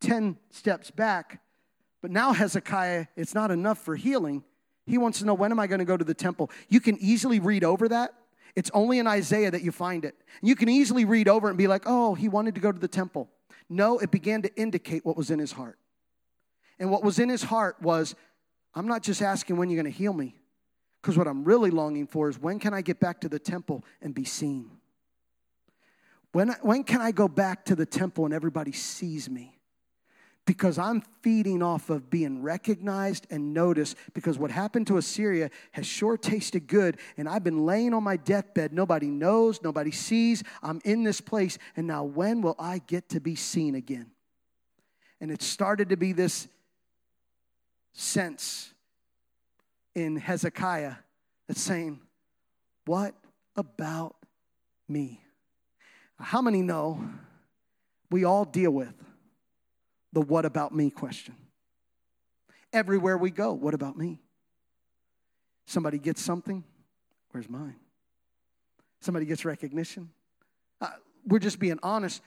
[0.00, 1.40] 10 steps back.
[2.00, 4.42] But now, Hezekiah, it's not enough for healing.
[4.86, 6.50] He wants to know when am I going to go to the temple?
[6.68, 8.14] You can easily read over that.
[8.54, 10.14] It's only in Isaiah that you find it.
[10.42, 12.88] You can easily read over and be like, oh, he wanted to go to the
[12.88, 13.30] temple.
[13.72, 15.78] No, it began to indicate what was in his heart.
[16.78, 18.14] And what was in his heart was,
[18.74, 20.34] I'm not just asking when you're going to heal me,
[21.00, 23.82] because what I'm really longing for is when can I get back to the temple
[24.02, 24.70] and be seen?
[26.32, 29.58] When, when can I go back to the temple and everybody sees me?
[30.44, 35.86] Because I'm feeding off of being recognized and noticed because what happened to Assyria has
[35.86, 36.98] sure tasted good.
[37.16, 38.72] And I've been laying on my deathbed.
[38.72, 40.42] Nobody knows, nobody sees.
[40.62, 41.58] I'm in this place.
[41.76, 44.10] And now, when will I get to be seen again?
[45.20, 46.48] And it started to be this
[47.92, 48.74] sense
[49.94, 50.94] in Hezekiah
[51.46, 52.00] that's saying,
[52.84, 53.14] What
[53.54, 54.16] about
[54.88, 55.22] me?
[56.18, 57.04] How many know
[58.10, 58.92] we all deal with?
[60.12, 61.34] The what about me question.
[62.72, 64.20] Everywhere we go, what about me?
[65.66, 66.64] Somebody gets something,
[67.30, 67.76] where's mine?
[69.00, 70.10] Somebody gets recognition.
[70.80, 70.88] Uh,
[71.26, 72.22] we're just being honest.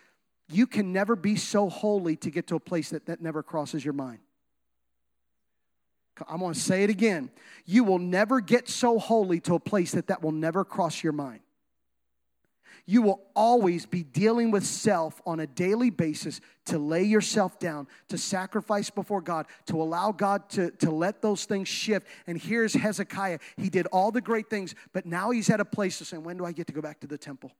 [0.50, 3.84] You can never be so holy to get to a place that that never crosses
[3.84, 4.19] your mind.
[6.30, 7.30] I'm going to say it again.
[7.65, 11.12] You will never get so holy to a place that that will never cross your
[11.12, 11.41] mind
[12.86, 17.88] you will always be dealing with self on a daily basis to lay yourself down,
[18.10, 22.08] to sacrifice before God, to allow God to, to let those things shift.
[22.28, 23.39] And here's Hezekiah.
[23.58, 26.38] He did all the great things, but now he's at a place to say, When
[26.38, 27.52] do I get to go back to the temple?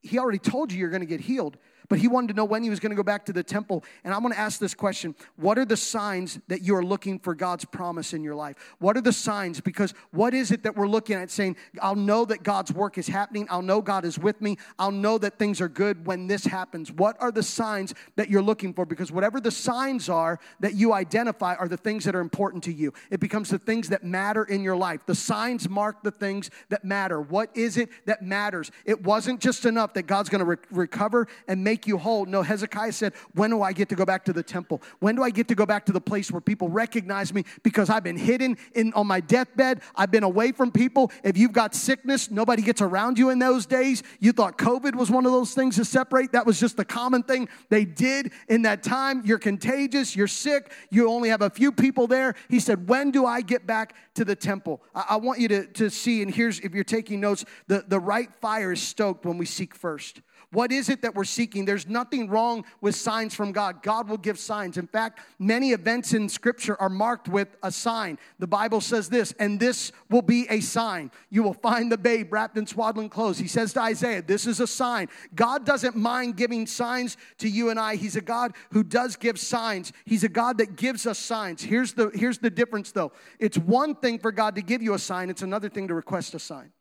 [0.00, 1.56] He already told you you're going to get healed,
[1.88, 3.84] But he wanted to know when he was going to go back to the temple.
[4.04, 7.18] And I'm going to ask this question What are the signs that you are looking
[7.18, 8.56] for God's promise in your life?
[8.78, 9.60] What are the signs?
[9.60, 13.06] Because what is it that we're looking at saying, I'll know that God's work is
[13.06, 13.46] happening.
[13.50, 14.58] I'll know God is with me.
[14.78, 16.90] I'll know that things are good when this happens.
[16.90, 18.84] What are the signs that you're looking for?
[18.86, 22.72] Because whatever the signs are that you identify are the things that are important to
[22.72, 22.92] you.
[23.10, 25.00] It becomes the things that matter in your life.
[25.06, 27.20] The signs mark the things that matter.
[27.20, 28.70] What is it that matters?
[28.84, 32.26] It wasn't just enough that God's going to re- recover and make you whole.
[32.26, 34.80] No, Hezekiah said, When do I get to go back to the temple?
[35.00, 37.90] When do I get to go back to the place where people recognize me because
[37.90, 39.80] I've been hidden in, on my deathbed?
[39.96, 41.10] I've been away from people.
[41.24, 44.04] If you've got sickness, nobody gets around you in those days.
[44.20, 46.32] You thought COVID was one of those things to separate.
[46.32, 49.22] That was just the common thing they did in that time.
[49.24, 52.34] You're contagious, you're sick, you only have a few people there.
[52.48, 54.82] He said, When do I get back to the temple?
[54.94, 57.98] I, I want you to, to see, and here's if you're taking notes, the, the
[57.98, 60.20] right fire is stoked when we seek first.
[60.52, 61.64] What is it that we're seeking?
[61.64, 63.82] There's nothing wrong with signs from God.
[63.82, 64.78] God will give signs.
[64.78, 68.18] In fact, many events in Scripture are marked with a sign.
[68.38, 71.10] The Bible says this, and this will be a sign.
[71.30, 73.38] You will find the babe wrapped in swaddling clothes.
[73.38, 75.08] He says to Isaiah, This is a sign.
[75.34, 77.96] God doesn't mind giving signs to you and I.
[77.96, 79.92] He's a God who does give signs.
[80.04, 81.62] He's a God that gives us signs.
[81.62, 84.98] Here's the, here's the difference, though it's one thing for God to give you a
[84.98, 86.72] sign, it's another thing to request a sign.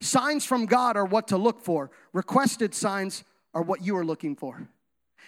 [0.00, 4.36] Signs from God are what to look for, requested signs are what you are looking
[4.36, 4.68] for.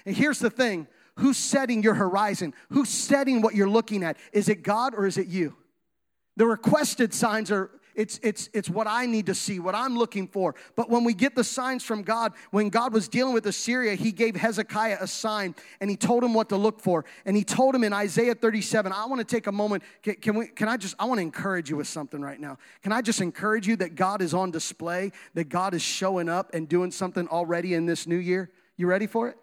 [0.07, 2.55] And here's the thing who's setting your horizon?
[2.71, 4.17] Who's setting what you're looking at?
[4.33, 5.57] Is it God or is it you?
[6.37, 10.27] The requested signs are it's, it's, it's what I need to see, what I'm looking
[10.27, 10.55] for.
[10.77, 14.13] But when we get the signs from God, when God was dealing with Assyria, he
[14.13, 17.05] gave Hezekiah a sign and he told him what to look for.
[17.25, 19.83] And he told him in Isaiah 37, I want to take a moment.
[20.03, 22.59] Can, can, we, can I just, I want to encourage you with something right now.
[22.83, 26.55] Can I just encourage you that God is on display, that God is showing up
[26.55, 28.51] and doing something already in this new year?
[28.77, 29.37] You ready for it?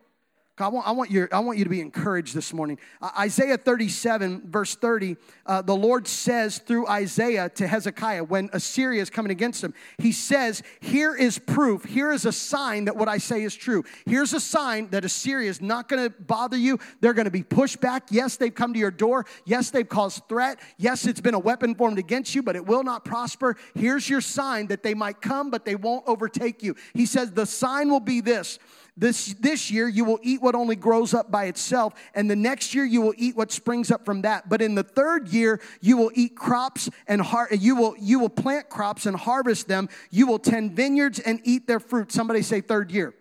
[0.60, 2.80] I want, I, want you, I want you to be encouraged this morning.
[3.00, 5.16] Uh, Isaiah 37, verse 30,
[5.46, 10.12] uh, the Lord says through Isaiah to Hezekiah when Assyria is coming against him, He
[10.12, 13.84] says, Here is proof, here is a sign that what I say is true.
[14.08, 16.80] Here's a sign that Assyria is not going to bother you.
[17.02, 18.08] They're going to be pushed back.
[18.10, 19.28] Yes, they've come to your door.
[19.46, 20.60] Yes, they've caused threat.
[20.78, 23.58] Yes, it's been a weapon formed against you, but it will not prosper.
[23.76, 26.76] Here's your sign that they might come, but they won't overtake you.
[26.96, 28.58] He says, The sign will be this
[28.98, 32.74] this, this year, you will eat what only grows up by itself, and the next
[32.74, 34.50] year, you will eat what springs up from that.
[34.50, 38.30] But in the third year, you will eat crops and har- you, will, you will
[38.30, 39.88] plant crops and harvest them.
[40.10, 42.12] You will tend vineyards and eat their fruit.
[42.12, 43.14] Somebody say, third year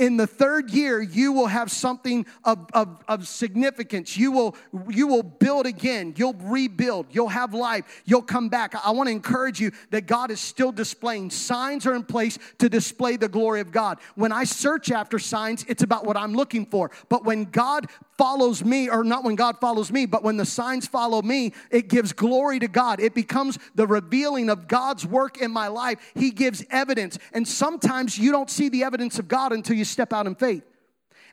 [0.00, 4.16] in the third year you will have something of, of, of, significance.
[4.16, 4.56] You will
[4.88, 6.14] you will build again.
[6.16, 7.06] You'll rebuild.
[7.10, 8.02] You'll have life.
[8.06, 8.74] You'll come back.
[8.82, 12.68] I want to encourage you that god is still displaying signs are in place to
[12.70, 13.98] display the glory of god.
[14.14, 16.90] When i search after signs it's about what i'm looking for.
[17.10, 17.86] But when god
[18.20, 21.88] follows me or not when god follows me but when the signs follow me it
[21.88, 26.30] gives glory to god it becomes the revealing of god's work in my life he
[26.30, 30.26] gives evidence and sometimes you don't see the evidence of god until you step out
[30.26, 30.64] in faith.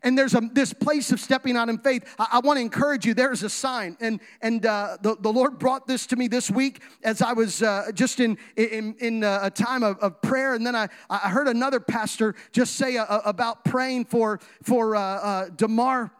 [0.04, 2.04] And there's a, this place of stepping out in faith.
[2.20, 3.16] I, I want to encourage you.
[3.16, 6.52] There is a sign, and and uh, the the Lord brought this to me this
[6.52, 10.54] week as I was uh, just in in, in uh, a time of, of, prayer,
[10.54, 15.02] and then I, I heard another pastor just say uh, about praying for for uh,
[15.02, 16.12] uh, Damar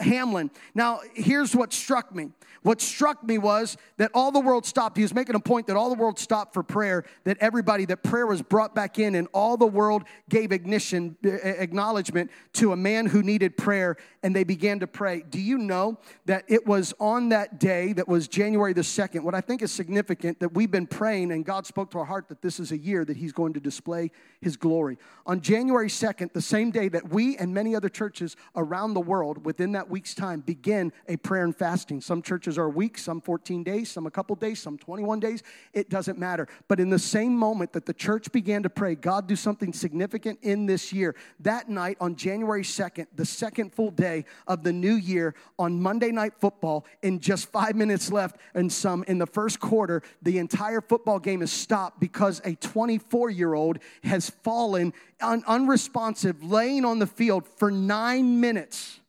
[0.00, 0.50] Hamlin.
[0.74, 2.30] Now, here's what struck me.
[2.66, 4.96] What struck me was that all the world stopped.
[4.96, 8.02] He was making a point that all the world stopped for prayer, that everybody, that
[8.02, 12.72] prayer was brought back in, and all the world gave ignition, eh, eh, acknowledgement to
[12.72, 15.22] a man who needed prayer, and they began to pray.
[15.30, 19.36] Do you know that it was on that day, that was January the 2nd, what
[19.36, 22.42] I think is significant that we've been praying, and God spoke to our heart that
[22.42, 24.98] this is a year that He's going to display His glory.
[25.24, 29.44] On January 2nd, the same day that we and many other churches around the world
[29.44, 32.00] within that week's time begin a prayer and fasting.
[32.00, 35.42] Some churches are a week, some 14 days, some a couple days, some 21 days.
[35.72, 36.48] It doesn't matter.
[36.68, 40.38] But in the same moment that the church began to pray, God, do something significant
[40.42, 41.14] in this year.
[41.40, 46.10] That night on January 2nd, the second full day of the new year, on Monday
[46.10, 50.80] Night Football, in just five minutes left and some in the first quarter, the entire
[50.80, 56.98] football game is stopped because a 24 year old has fallen un- unresponsive, laying on
[56.98, 59.00] the field for nine minutes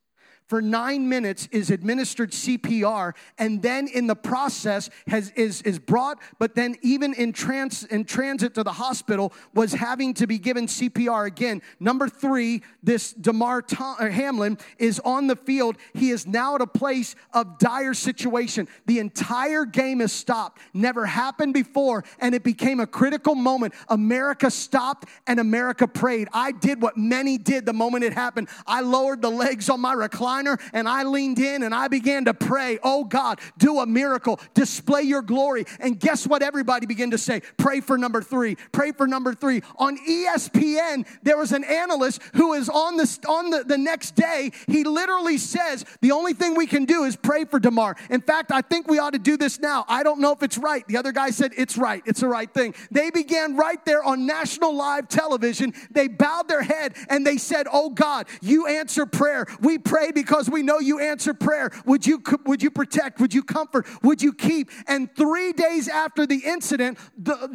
[0.47, 6.19] for nine minutes is administered CPR, and then in the process has is is brought,
[6.39, 10.67] but then even in trans in transit to the hospital was having to be given
[10.67, 11.62] CPR again.
[11.79, 15.78] Number three, this Damar Tom, uh, Hamlin is on the field.
[15.93, 18.69] He is now at a place of dire situation.
[18.86, 20.61] The entire game is stopped.
[20.74, 23.74] Never happened before, and it became a critical moment.
[23.89, 26.30] America stopped and America prayed.
[26.32, 28.47] I did what many did the moment it happened.
[28.65, 32.25] I lowered the legs on my recliner recliner and I leaned in and I began
[32.25, 35.65] to pray, Oh God, do a miracle, display your glory.
[35.79, 36.41] And guess what?
[36.41, 39.61] Everybody began to say, Pray for number three, pray for number three.
[39.77, 44.51] On ESPN, there was an analyst who is on the, on the, the next day.
[44.67, 47.95] He literally says, The only thing we can do is pray for Damar.
[48.09, 49.85] In fact, I think we ought to do this now.
[49.88, 50.88] I don't know if it's right.
[50.88, 52.01] The other guy said, It's right.
[52.05, 52.75] It's the right thing.
[52.91, 55.73] They began right there on national live television.
[55.91, 59.45] They bowed their head and they said, Oh God, you answer prayer.
[59.61, 61.71] We pray because because we know you answer prayer.
[61.86, 63.21] Would you, would you protect?
[63.21, 63.88] Would you comfort?
[64.03, 64.69] Would you keep?
[64.86, 66.97] And three days after the incident,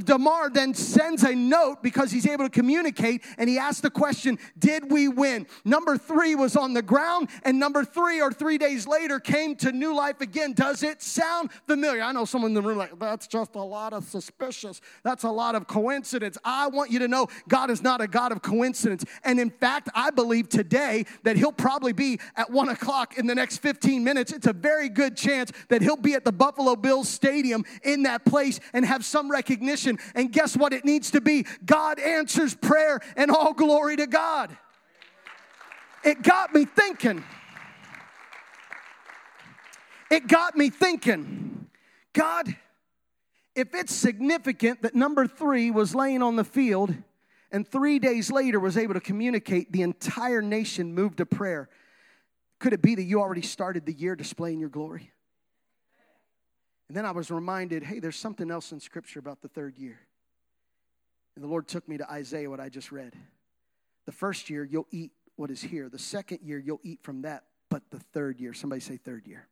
[0.04, 4.38] Damar then sends a note because he's able to communicate and he asks the question,
[4.58, 5.46] Did we win?
[5.66, 9.70] Number three was on the ground, and number three or three days later came to
[9.70, 10.54] new life again.
[10.54, 12.00] Does it sound familiar?
[12.00, 14.80] I know someone in the room like, That's just a lot of suspicious.
[15.02, 16.38] That's a lot of coincidence.
[16.42, 19.04] I want you to know God is not a God of coincidence.
[19.24, 23.26] And in fact, I believe today that He'll probably be at one one o'clock in
[23.26, 26.76] the next 15 minutes, it's a very good chance that he'll be at the Buffalo
[26.76, 29.98] Bills Stadium in that place and have some recognition.
[30.14, 30.72] And guess what?
[30.72, 34.56] It needs to be God answers prayer and all glory to God.
[36.04, 37.24] It got me thinking.
[40.08, 41.66] It got me thinking,
[42.12, 42.54] God,
[43.56, 46.94] if it's significant that number three was laying on the field
[47.50, 51.68] and three days later was able to communicate, the entire nation moved to prayer.
[52.62, 55.10] Could it be that you already started the year displaying your glory?
[56.86, 59.98] And then I was reminded hey, there's something else in Scripture about the third year.
[61.34, 63.16] And the Lord took me to Isaiah, what I just read.
[64.06, 65.88] The first year, you'll eat what is here.
[65.88, 67.42] The second year, you'll eat from that.
[67.68, 69.48] But the third year, somebody say third year.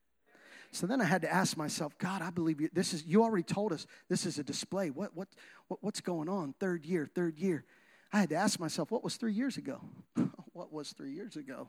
[0.71, 2.69] So then I had to ask myself, God, I believe you.
[2.73, 4.91] This is you already told us this is a display.
[4.91, 5.27] What what,
[5.67, 6.55] what what's going on?
[6.61, 7.65] Third year, third year.
[8.13, 9.81] I had to ask myself, what was three years ago?
[10.53, 11.67] what was three years ago?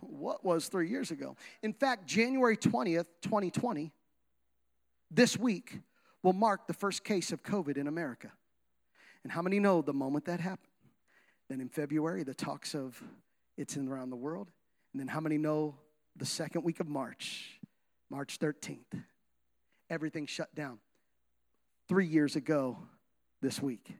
[0.00, 1.36] What was three years ago.
[1.62, 3.92] In fact, January 20th, 2020,
[5.10, 5.80] this week,
[6.22, 8.32] will mark the first case of COVID in America.
[9.22, 10.68] And how many know the moment that happened?
[11.48, 13.02] Then in February, the talks of
[13.56, 14.50] it's in around the world.
[14.92, 15.76] And then how many know
[16.16, 17.60] the second week of March,
[18.10, 19.02] March 13th,
[19.90, 20.78] everything shut down.
[21.88, 22.78] Three years ago
[23.42, 23.94] this week.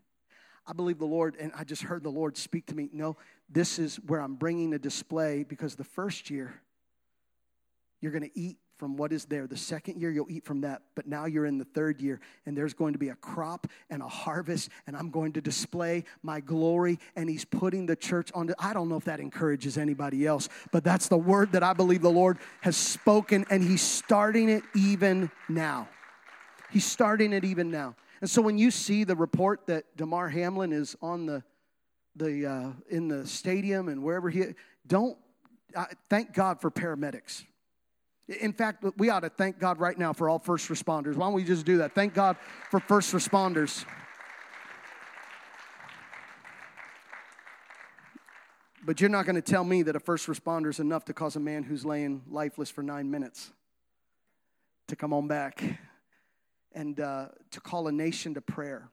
[0.66, 2.88] I believe the Lord, and I just heard the Lord speak to me.
[2.92, 3.16] No,
[3.48, 6.54] this is where I'm bringing a display because the first year,
[8.00, 9.46] you're going to eat from what is there.
[9.46, 10.82] The second year, you'll eat from that.
[10.94, 14.02] But now you're in the third year, and there's going to be a crop and
[14.02, 16.98] a harvest, and I'm going to display my glory.
[17.16, 18.46] And He's putting the church on.
[18.46, 21.72] The, I don't know if that encourages anybody else, but that's the word that I
[21.72, 25.88] believe the Lord has spoken, and He's starting it even now.
[26.70, 27.94] He's starting it even now.
[28.20, 31.44] And so when you see the report that Damar Hamlin is on the,
[32.16, 34.54] the uh, in the stadium and wherever he,
[34.86, 35.16] don't
[35.74, 37.44] uh, thank God for paramedics.
[38.28, 41.14] In fact, we ought to thank God right now for all first responders.
[41.14, 41.94] Why don't we just do that?
[41.94, 42.36] Thank God
[42.70, 43.84] for first responders.
[48.86, 51.36] But you're not going to tell me that a first responder is enough to cause
[51.36, 53.50] a man who's laying lifeless for nine minutes
[54.88, 55.62] to come on back
[56.72, 58.88] and uh, to call a nation to prayer.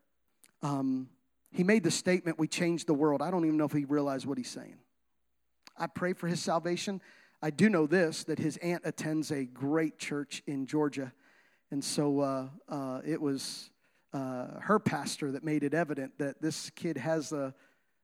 [0.61, 1.09] Um,
[1.52, 3.22] he made the statement, We changed the world.
[3.22, 4.78] I don't even know if he realized what he's saying.
[5.78, 7.02] I pray for his salvation.
[7.41, 11.12] I do know this that his aunt attends a great church in Georgia.
[11.72, 13.72] And so uh, uh, it was
[14.14, 17.54] uh, her pastor that made it evident that this kid has the,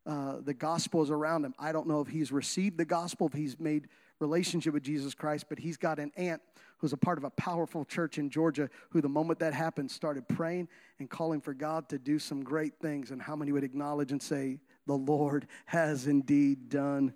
[0.06, 1.54] uh, the gospel is around him.
[1.60, 3.89] I don't know if he's received the gospel, if he's made
[4.20, 6.41] relationship with Jesus Christ, but he's got an aunt
[6.78, 10.28] who's a part of a powerful church in Georgia who, the moment that happened, started
[10.28, 10.67] praying
[10.99, 13.11] and calling for God to do some great things.
[13.11, 17.13] And how many would acknowledge and say, The Lord has indeed done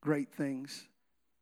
[0.00, 0.86] great things?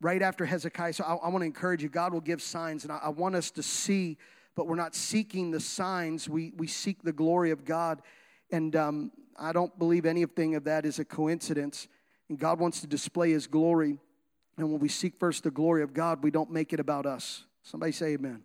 [0.01, 2.93] Right after Hezekiah, so I, I want to encourage you, God will give signs, and
[2.93, 4.17] I, I want us to see,
[4.55, 8.03] but we're not seeking the signs, we, we seek the glory of God.
[8.51, 11.89] And um, I don't believe anything of that is a coincidence.
[12.29, 13.99] And God wants to display His glory.
[14.57, 17.45] And when we seek first the glory of God, we don't make it about us.
[17.69, 18.45] Somebody say amen.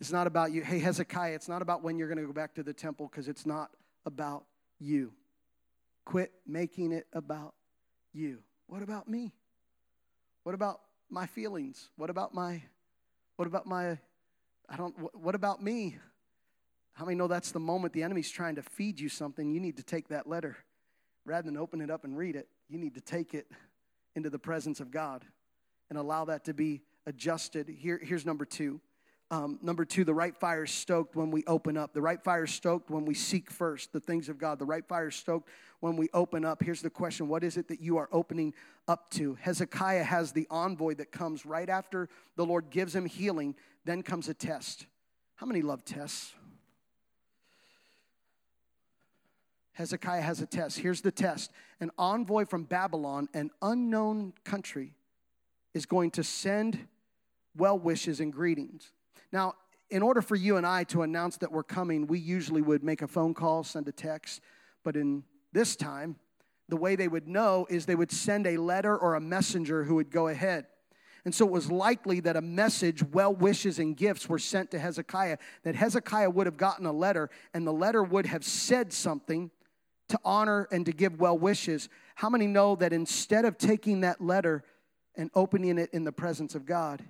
[0.00, 0.62] It's not about you.
[0.62, 3.28] Hey, Hezekiah, it's not about when you're going to go back to the temple because
[3.28, 3.70] it's not
[4.06, 4.44] about
[4.78, 5.12] you.
[6.06, 7.52] Quit making it about
[8.14, 8.38] you.
[8.66, 9.34] What about me?
[10.44, 10.80] What about
[11.10, 11.90] my feelings?
[11.96, 12.62] What about my,
[13.36, 13.98] what about my,
[14.70, 15.98] I don't, what about me?
[16.94, 19.50] How many know that's the moment the enemy's trying to feed you something?
[19.50, 20.56] You need to take that letter.
[21.26, 23.52] Rather than open it up and read it, you need to take it
[24.16, 25.26] into the presence of God
[25.90, 27.68] and allow that to be adjusted.
[27.68, 28.80] Here, here's number two.
[29.30, 31.92] Um, number two, the right fire is stoked when we open up.
[31.92, 34.58] The right fire is stoked when we seek first the things of God.
[34.58, 35.48] The right fire is stoked
[35.80, 36.62] when we open up.
[36.62, 38.54] Here's the question What is it that you are opening
[38.86, 39.34] up to?
[39.40, 43.54] Hezekiah has the envoy that comes right after the Lord gives him healing,
[43.84, 44.86] then comes a test.
[45.36, 46.34] How many love tests?
[49.72, 50.78] Hezekiah has a test.
[50.80, 54.94] Here's the test an envoy from Babylon, an unknown country,
[55.74, 56.88] is going to send
[57.58, 58.92] well wishes and greetings.
[59.32, 59.54] Now,
[59.90, 63.02] in order for you and I to announce that we're coming, we usually would make
[63.02, 64.40] a phone call, send a text.
[64.84, 66.16] But in this time,
[66.68, 69.94] the way they would know is they would send a letter or a messenger who
[69.94, 70.66] would go ahead.
[71.24, 74.78] And so it was likely that a message, well wishes, and gifts were sent to
[74.78, 79.50] Hezekiah, that Hezekiah would have gotten a letter, and the letter would have said something
[80.08, 81.88] to honor and to give well wishes.
[82.14, 84.64] How many know that instead of taking that letter
[85.16, 87.02] and opening it in the presence of God,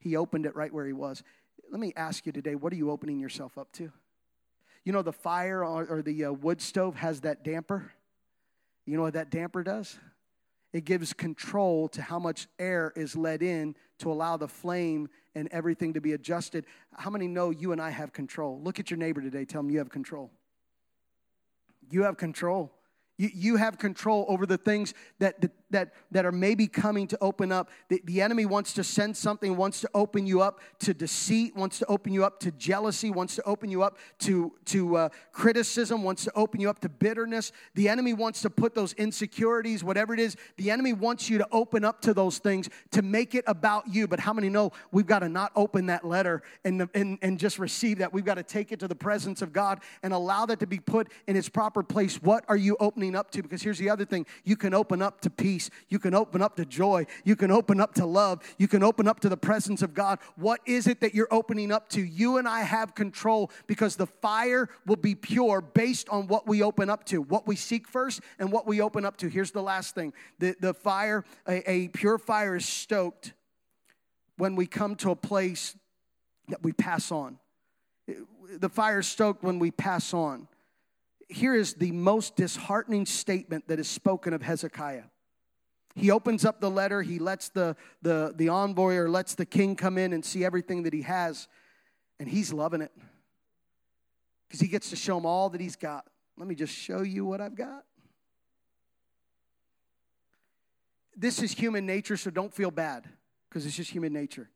[0.00, 1.22] he opened it right where he was?
[1.70, 3.92] let me ask you today what are you opening yourself up to?
[4.84, 7.92] You know, the fire or, the uh, wood stove has that damper.
[8.86, 9.98] You know what that damper does?
[10.72, 15.48] It gives control to how much air is let in to allow the flame and
[15.52, 16.64] everything to be adjusted.
[16.94, 18.60] How many know you and I have control?
[18.62, 19.44] Look at your neighbor today.
[19.44, 20.30] Tell him you have control.
[21.90, 22.72] You have control.
[23.18, 27.18] You, you have control over the things that, that, that, that are maybe coming to
[27.20, 27.70] open up.
[27.88, 31.78] The, the enemy wants to send something, wants to open you up to deceit, wants
[31.80, 36.02] to open you up to jealousy, wants to open you up to, to uh, criticism,
[36.02, 37.52] wants to open you up to bitterness.
[37.74, 41.48] The enemy wants to put those insecurities, whatever it is, the enemy wants you to
[41.52, 44.06] open up to those things to make it about you.
[44.06, 47.58] But how many know we've got to not open that letter and, and, and just
[47.58, 48.12] receive that?
[48.12, 50.78] We've got to take it to the presence of God and allow that to be
[50.78, 52.16] put in its proper place.
[52.22, 55.20] What are you opening up to because here's the other thing you can open up
[55.22, 58.68] to peace, you can open up to joy, you can open up to love, you
[58.68, 60.20] can open up to the presence of God.
[60.36, 62.00] What is it that you're opening up to?
[62.00, 66.62] You and I have control because the fire will be pure based on what we
[66.62, 69.28] open up to, what we seek first, and what we open up to.
[69.28, 73.34] Here's the last thing the, the fire, a, a pure fire is stoked
[74.36, 75.74] when we come to a place
[76.48, 77.38] that we pass on.
[78.58, 80.48] The fire is stoked when we pass on
[81.30, 85.04] here is the most disheartening statement that is spoken of Hezekiah.
[85.96, 89.76] He opens up the letter, he lets the, the, the envoy or lets the king
[89.76, 91.48] come in and see everything that he has,
[92.18, 92.92] and he's loving it
[94.46, 96.06] because he gets to show him all that he's got.
[96.36, 97.84] Let me just show you what I've got.
[101.16, 103.06] This is human nature, so don't feel bad
[103.48, 104.48] because it's just human nature.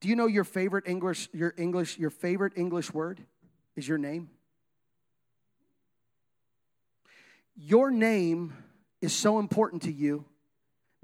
[0.00, 3.20] Do you know your favorite English, your English, your favorite English word
[3.74, 4.28] is your name?
[7.56, 8.52] Your name
[9.00, 10.24] is so important to you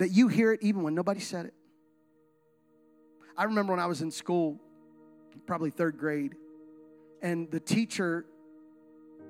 [0.01, 1.53] that you hear it even when nobody said it.
[3.37, 4.59] I remember when I was in school,
[5.47, 6.37] probably third grade,
[7.21, 8.25] and the teacher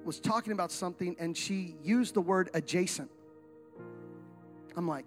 [0.04, 3.10] was talking about something and she used the word adjacent.
[4.76, 5.06] I'm like,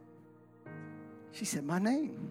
[1.31, 2.29] she said my name.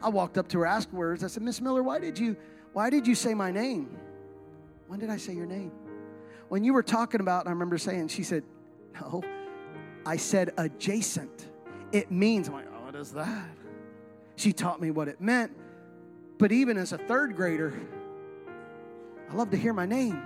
[0.00, 1.24] I walked up to her afterwards.
[1.24, 2.36] I said, Miss Miller, why did you
[2.72, 3.98] why did you say my name?
[4.86, 5.72] When did I say your name?
[6.48, 8.44] When you were talking about, I remember saying, she said,
[9.00, 9.22] No,
[10.04, 11.48] I said adjacent.
[11.92, 13.48] It means, I'm like, oh, what is that?
[14.36, 15.52] She taught me what it meant.
[16.38, 17.72] But even as a third grader,
[19.30, 20.22] I love to hear my name.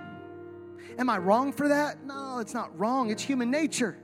[0.97, 2.03] Am I wrong for that?
[2.05, 3.09] No, it's not wrong.
[3.09, 3.97] It's human nature.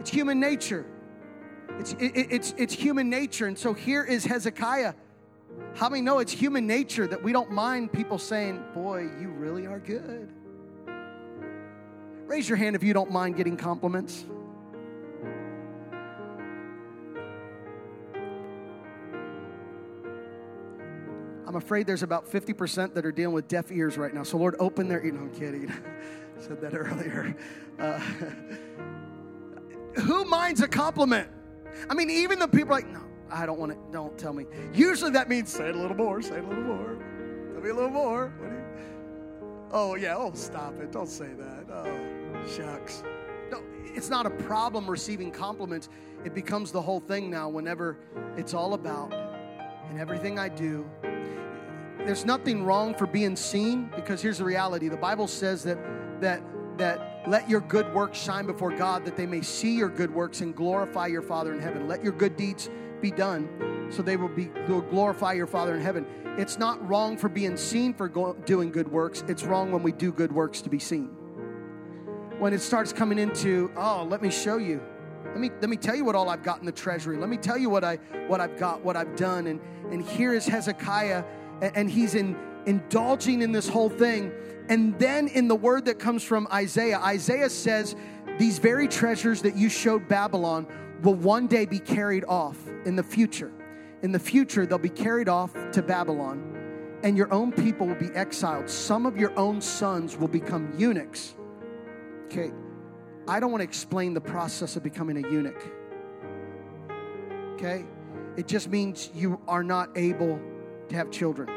[0.00, 0.86] It's human nature.
[1.78, 3.46] It's, it, it's, it's human nature.
[3.46, 4.94] And so here is Hezekiah
[5.74, 9.66] how many know it's human nature that we don't mind people saying, Boy, you really
[9.66, 10.32] are good?
[12.28, 14.26] Raise your hand if you don't mind getting compliments.
[21.46, 24.24] I'm afraid there's about 50% that are dealing with deaf ears right now.
[24.24, 25.14] So, Lord, open their ears.
[25.14, 25.72] No, I'm kidding.
[26.38, 27.34] Said that earlier.
[27.78, 27.98] Uh,
[30.02, 31.30] who minds a compliment?
[31.88, 33.00] I mean, even the people like, no,
[33.30, 34.44] I don't want to, don't tell me.
[34.74, 36.98] Usually that means say it a little more, say it a little more.
[37.54, 38.34] Tell me a little more.
[39.70, 40.92] Oh, yeah, oh, stop it.
[40.92, 41.64] Don't say that.
[41.72, 43.02] Oh, shucks.
[43.50, 45.88] No, it's not a problem receiving compliments.
[46.24, 47.96] It becomes the whole thing now whenever
[48.36, 49.12] it's all about
[49.88, 50.88] and everything I do.
[51.98, 54.88] There's nothing wrong for being seen because here's the reality.
[54.88, 55.78] The Bible says that
[56.20, 56.42] that
[56.78, 60.40] that Let your good works shine before God that they may see your good works
[60.40, 61.86] and glorify your Father in heaven.
[61.88, 62.70] Let your good deeds
[63.02, 66.06] be done so they will be will glorify your Father in heaven.
[66.38, 69.24] It's not wrong for being seen for go, doing good works.
[69.28, 71.17] It's wrong when we do good works to be seen.
[72.38, 74.80] When it starts coming into, oh, let me show you.
[75.24, 77.16] Let me let me tell you what all I've got in the treasury.
[77.16, 77.96] Let me tell you what I
[78.28, 79.48] what I've got, what I've done.
[79.48, 79.60] And
[79.90, 81.24] and here is Hezekiah,
[81.60, 82.36] and, and he's in
[82.66, 84.32] indulging in this whole thing.
[84.68, 87.96] And then in the word that comes from Isaiah, Isaiah says,
[88.38, 90.66] These very treasures that you showed Babylon
[91.02, 93.50] will one day be carried off in the future.
[94.02, 98.10] In the future, they'll be carried off to Babylon, and your own people will be
[98.14, 98.68] exiled.
[98.68, 101.34] Some of your own sons will become eunuchs.
[102.30, 102.52] Okay,
[103.26, 105.64] I don't want to explain the process of becoming a eunuch.
[107.54, 107.86] Okay,
[108.36, 110.38] it just means you are not able
[110.90, 111.48] to have children.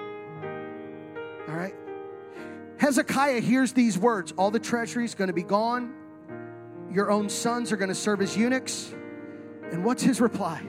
[1.49, 1.75] All right?
[2.77, 5.93] Hezekiah hears these words all the treasury is going to be gone,
[6.89, 8.93] your own sons are going to serve as eunuchs.
[9.71, 10.63] And what's his reply?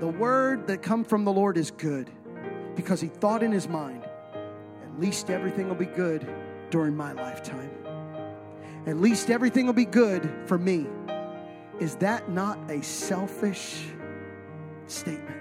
[0.00, 2.10] The word that come from the Lord is good
[2.76, 6.26] because he thought in his mind, at least everything will be good
[6.70, 7.81] during my lifetime.
[8.86, 10.86] At least everything will be good for me.
[11.78, 13.86] Is that not a selfish
[14.86, 15.36] statement?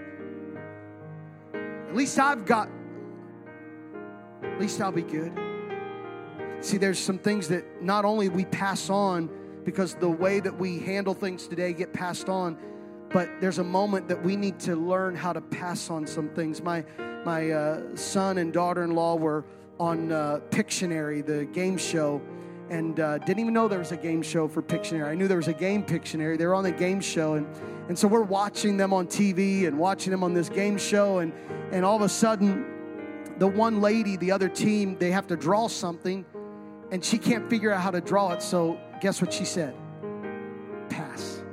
[1.53, 2.69] At least I've got,
[4.43, 5.33] at least I'll be good.
[6.61, 9.29] See, there's some things that not only we pass on
[9.65, 12.57] because the way that we handle things today get passed on,
[13.09, 16.61] but there's a moment that we need to learn how to pass on some things.
[16.61, 16.85] My
[17.25, 19.45] my uh, son and daughter-in-law were
[19.79, 22.21] on uh, Pictionary, the game show,
[22.71, 25.09] and uh, didn't even know there was a game show for Pictionary.
[25.09, 26.37] I knew there was a game Pictionary.
[26.37, 27.45] They were on the game show, and
[27.89, 31.33] and so we're watching them on TV and watching them on this game show, and
[31.73, 32.65] and all of a sudden,
[33.39, 36.25] the one lady, the other team, they have to draw something,
[36.91, 38.41] and she can't figure out how to draw it.
[38.41, 39.75] So guess what she said?
[40.89, 41.43] Pass.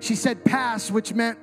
[0.00, 1.38] She said pass, which meant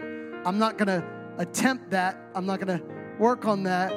[0.46, 1.06] I'm not to
[1.38, 2.20] attempt that.
[2.36, 2.84] I'm not to
[3.18, 3.94] work on that.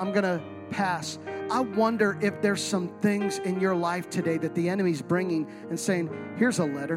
[0.00, 1.16] I'm to pass.
[1.50, 5.78] I wonder if there's some things in your life today that the enemy's bringing and
[5.78, 6.94] saying, here's a letter.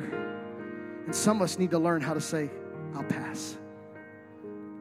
[1.05, 2.51] And some of us need to learn how to say,
[2.93, 3.57] I'll pass.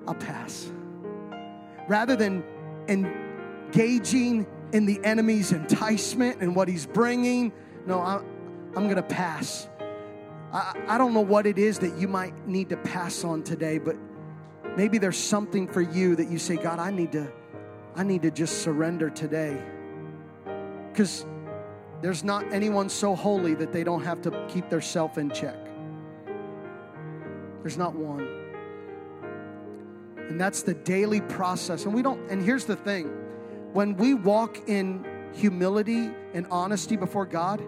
[0.07, 0.71] I'll pass.
[1.89, 2.45] Rather than
[2.89, 7.51] engaging in the enemy's enticement and what he's bringing,
[7.87, 8.25] no, I'm,
[8.77, 9.69] I'm going to pass.
[10.53, 13.79] I, I don't know what it is that you might need to pass on today,
[13.79, 13.97] but
[14.77, 17.33] maybe there's something for you that you say, God, I need to,
[17.95, 19.63] I need to just surrender today.
[20.91, 21.27] Because
[22.01, 25.57] there's not anyone so holy that they don't have to keep their self in check.
[27.63, 28.27] There's not one.
[30.17, 31.85] And that's the daily process.
[31.85, 33.07] And we don't, and here's the thing
[33.73, 37.63] when we walk in humility and honesty before God,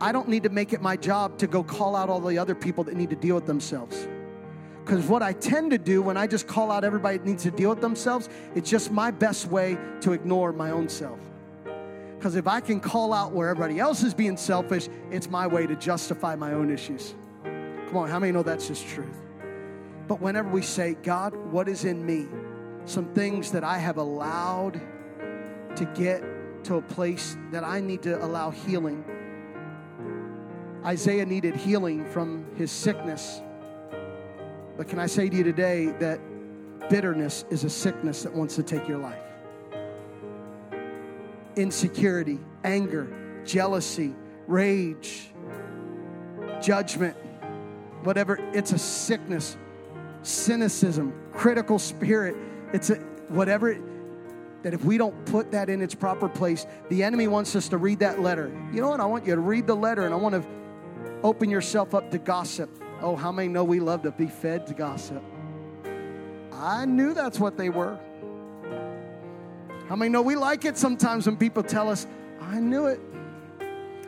[0.00, 2.54] I don't need to make it my job to go call out all the other
[2.54, 4.06] people that need to deal with themselves.
[4.86, 7.70] Because what I tend to do when I just call out everybody needs to deal
[7.70, 11.18] with themselves, it's just my best way to ignore my own self.
[12.16, 15.66] Because if I can call out where everybody else is being selfish, it's my way
[15.66, 17.16] to justify my own issues.
[17.42, 19.16] Come on, how many know that's just truth?
[20.06, 22.28] But whenever we say, God, what is in me?
[22.84, 24.80] Some things that I have allowed
[25.74, 26.22] to get
[26.64, 29.04] to a place that I need to allow healing
[30.86, 33.40] Isaiah needed healing from his sickness.
[34.76, 36.20] But can I say to you today that
[36.90, 39.22] bitterness is a sickness that wants to take your life?
[41.56, 44.14] Insecurity, anger, jealousy,
[44.46, 45.30] rage,
[46.60, 47.16] judgment,
[48.02, 49.56] whatever, it's a sickness.
[50.22, 52.36] Cynicism, critical spirit,
[52.72, 52.96] it's a
[53.28, 53.82] whatever it,
[54.62, 57.78] that if we don't put that in its proper place, the enemy wants us to
[57.78, 58.48] read that letter.
[58.72, 59.00] You know what?
[59.00, 60.48] I want you to read the letter and I want to
[61.22, 62.70] Open yourself up to gossip.
[63.00, 65.22] Oh, how many know we love to be fed to gossip?
[66.52, 67.98] I knew that's what they were.
[69.88, 72.06] How many know we like it sometimes when people tell us,
[72.40, 73.00] I knew it.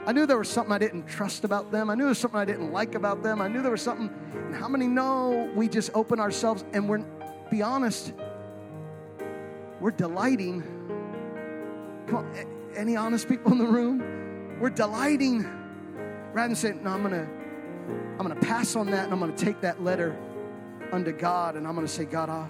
[0.07, 1.91] I knew there was something I didn't trust about them.
[1.91, 3.43] I knew there was something I didn't like about them.
[3.43, 4.11] I knew there was something.
[4.33, 7.05] And how many know we just open ourselves and we're,
[7.51, 8.15] be honest,
[9.81, 10.63] we're delighting.
[12.07, 14.59] Come on, any honest people in the room?
[14.59, 15.47] We're delighting
[16.33, 17.29] Rather than saying, no, I'm gonna,
[17.89, 20.19] I'm gonna pass on that and I'm gonna take that letter
[20.93, 22.49] unto God and I'm gonna say, God,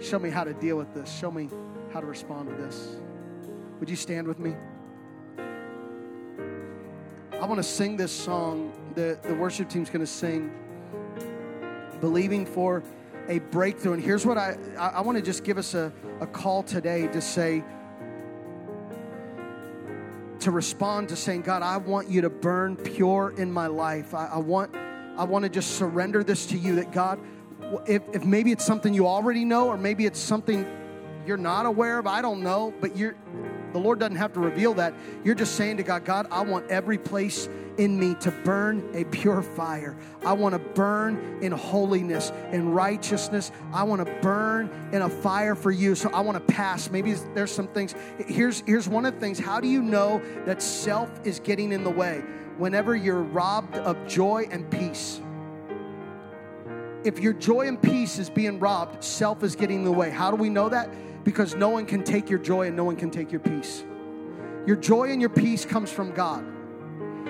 [0.00, 1.12] show me how to deal with this.
[1.12, 1.48] Show me
[1.92, 2.96] how to respond to this.
[3.80, 4.54] Would you stand with me?
[7.40, 8.70] I want to sing this song.
[8.94, 10.52] that the worship team's going to sing,
[12.00, 12.82] believing for
[13.28, 13.94] a breakthrough.
[13.94, 15.90] And here's what I, I, I want to just give us a,
[16.20, 17.64] a call today to say,
[20.40, 24.14] to respond to saying, God, I want you to burn pure in my life.
[24.14, 24.74] I, I want,
[25.16, 26.76] I want to just surrender this to you.
[26.76, 27.20] That God,
[27.86, 30.66] if, if maybe it's something you already know, or maybe it's something
[31.26, 33.16] you're not aware of, I don't know, but you're
[33.72, 34.94] the Lord doesn't have to reveal that.
[35.24, 37.48] You're just saying to God, God, I want every place
[37.78, 39.96] in me to burn a pure fire.
[40.24, 43.52] I want to burn in holiness, and righteousness.
[43.72, 45.94] I want to burn in a fire for you.
[45.94, 46.90] So I want to pass.
[46.90, 47.94] Maybe there's some things.
[48.18, 49.38] Here's, here's one of the things.
[49.38, 52.22] How do you know that self is getting in the way?
[52.58, 55.22] Whenever you're robbed of joy and peace.
[57.02, 60.10] If your joy and peace is being robbed, self is getting in the way.
[60.10, 60.90] How do we know that?
[61.30, 63.84] Because no one can take your joy and no one can take your peace.
[64.66, 66.44] Your joy and your peace comes from God.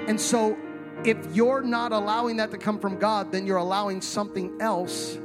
[0.09, 0.57] And so
[1.05, 5.19] if you're not allowing that to come from God, then you're allowing something else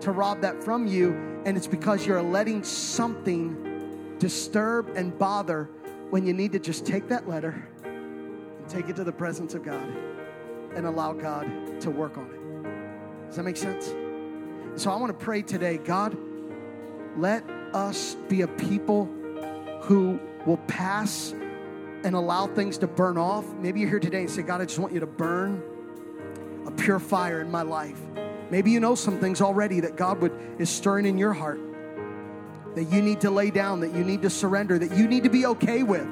[0.00, 1.12] to rob that from you.
[1.44, 5.68] And it's because you're letting something disturb and bother
[6.08, 9.62] when you need to just take that letter and take it to the presence of
[9.62, 9.86] God
[10.74, 13.26] and allow God to work on it.
[13.26, 13.94] Does that make sense?
[14.80, 16.16] So I want to pray today, God,
[17.16, 17.44] let
[17.74, 19.06] us be a people
[19.82, 21.34] who will pass
[22.04, 23.44] and allow things to burn off.
[23.54, 25.62] Maybe you're here today and say, God, I just want you to burn
[26.66, 28.00] a pure fire in my life.
[28.50, 31.60] Maybe you know some things already that God would is stirring in your heart
[32.74, 35.28] that you need to lay down, that you need to surrender, that you need to
[35.28, 36.06] be okay with.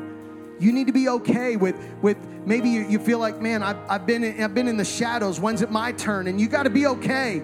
[0.61, 4.07] You need to be okay with with maybe you, you feel like, man, I've, I've
[4.07, 5.41] been in, I've been in the shadows.
[5.41, 6.29] When's it my turn?
[6.29, 7.43] And you got to be okay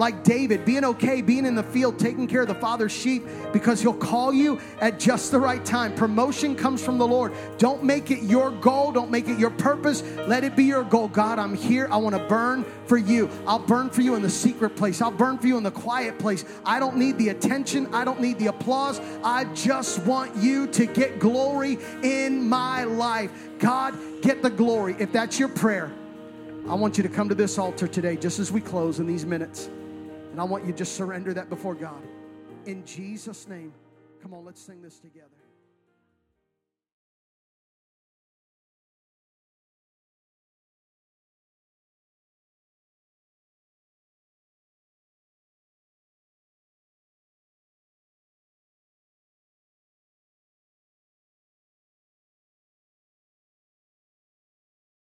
[0.00, 3.22] like David, being okay, being in the field, taking care of the Father's sheep,
[3.52, 5.94] because He'll call you at just the right time.
[5.94, 7.34] Promotion comes from the Lord.
[7.58, 10.02] Don't make it your goal, don't make it your purpose.
[10.26, 11.08] Let it be your goal.
[11.08, 11.86] God, I'm here.
[11.90, 13.28] I want to burn for you.
[13.46, 16.18] I'll burn for you in the secret place, I'll burn for you in the quiet
[16.18, 16.46] place.
[16.64, 19.00] I don't need the attention, I don't need the applause.
[19.22, 23.30] I just want you to get glory in my life.
[23.58, 24.96] God, get the glory.
[24.98, 25.92] If that's your prayer,
[26.66, 29.26] I want you to come to this altar today, just as we close in these
[29.26, 29.68] minutes.
[30.30, 32.02] And I want you to just surrender that before God.
[32.66, 33.72] In Jesus' name.
[34.22, 35.26] Come on, let's sing this together.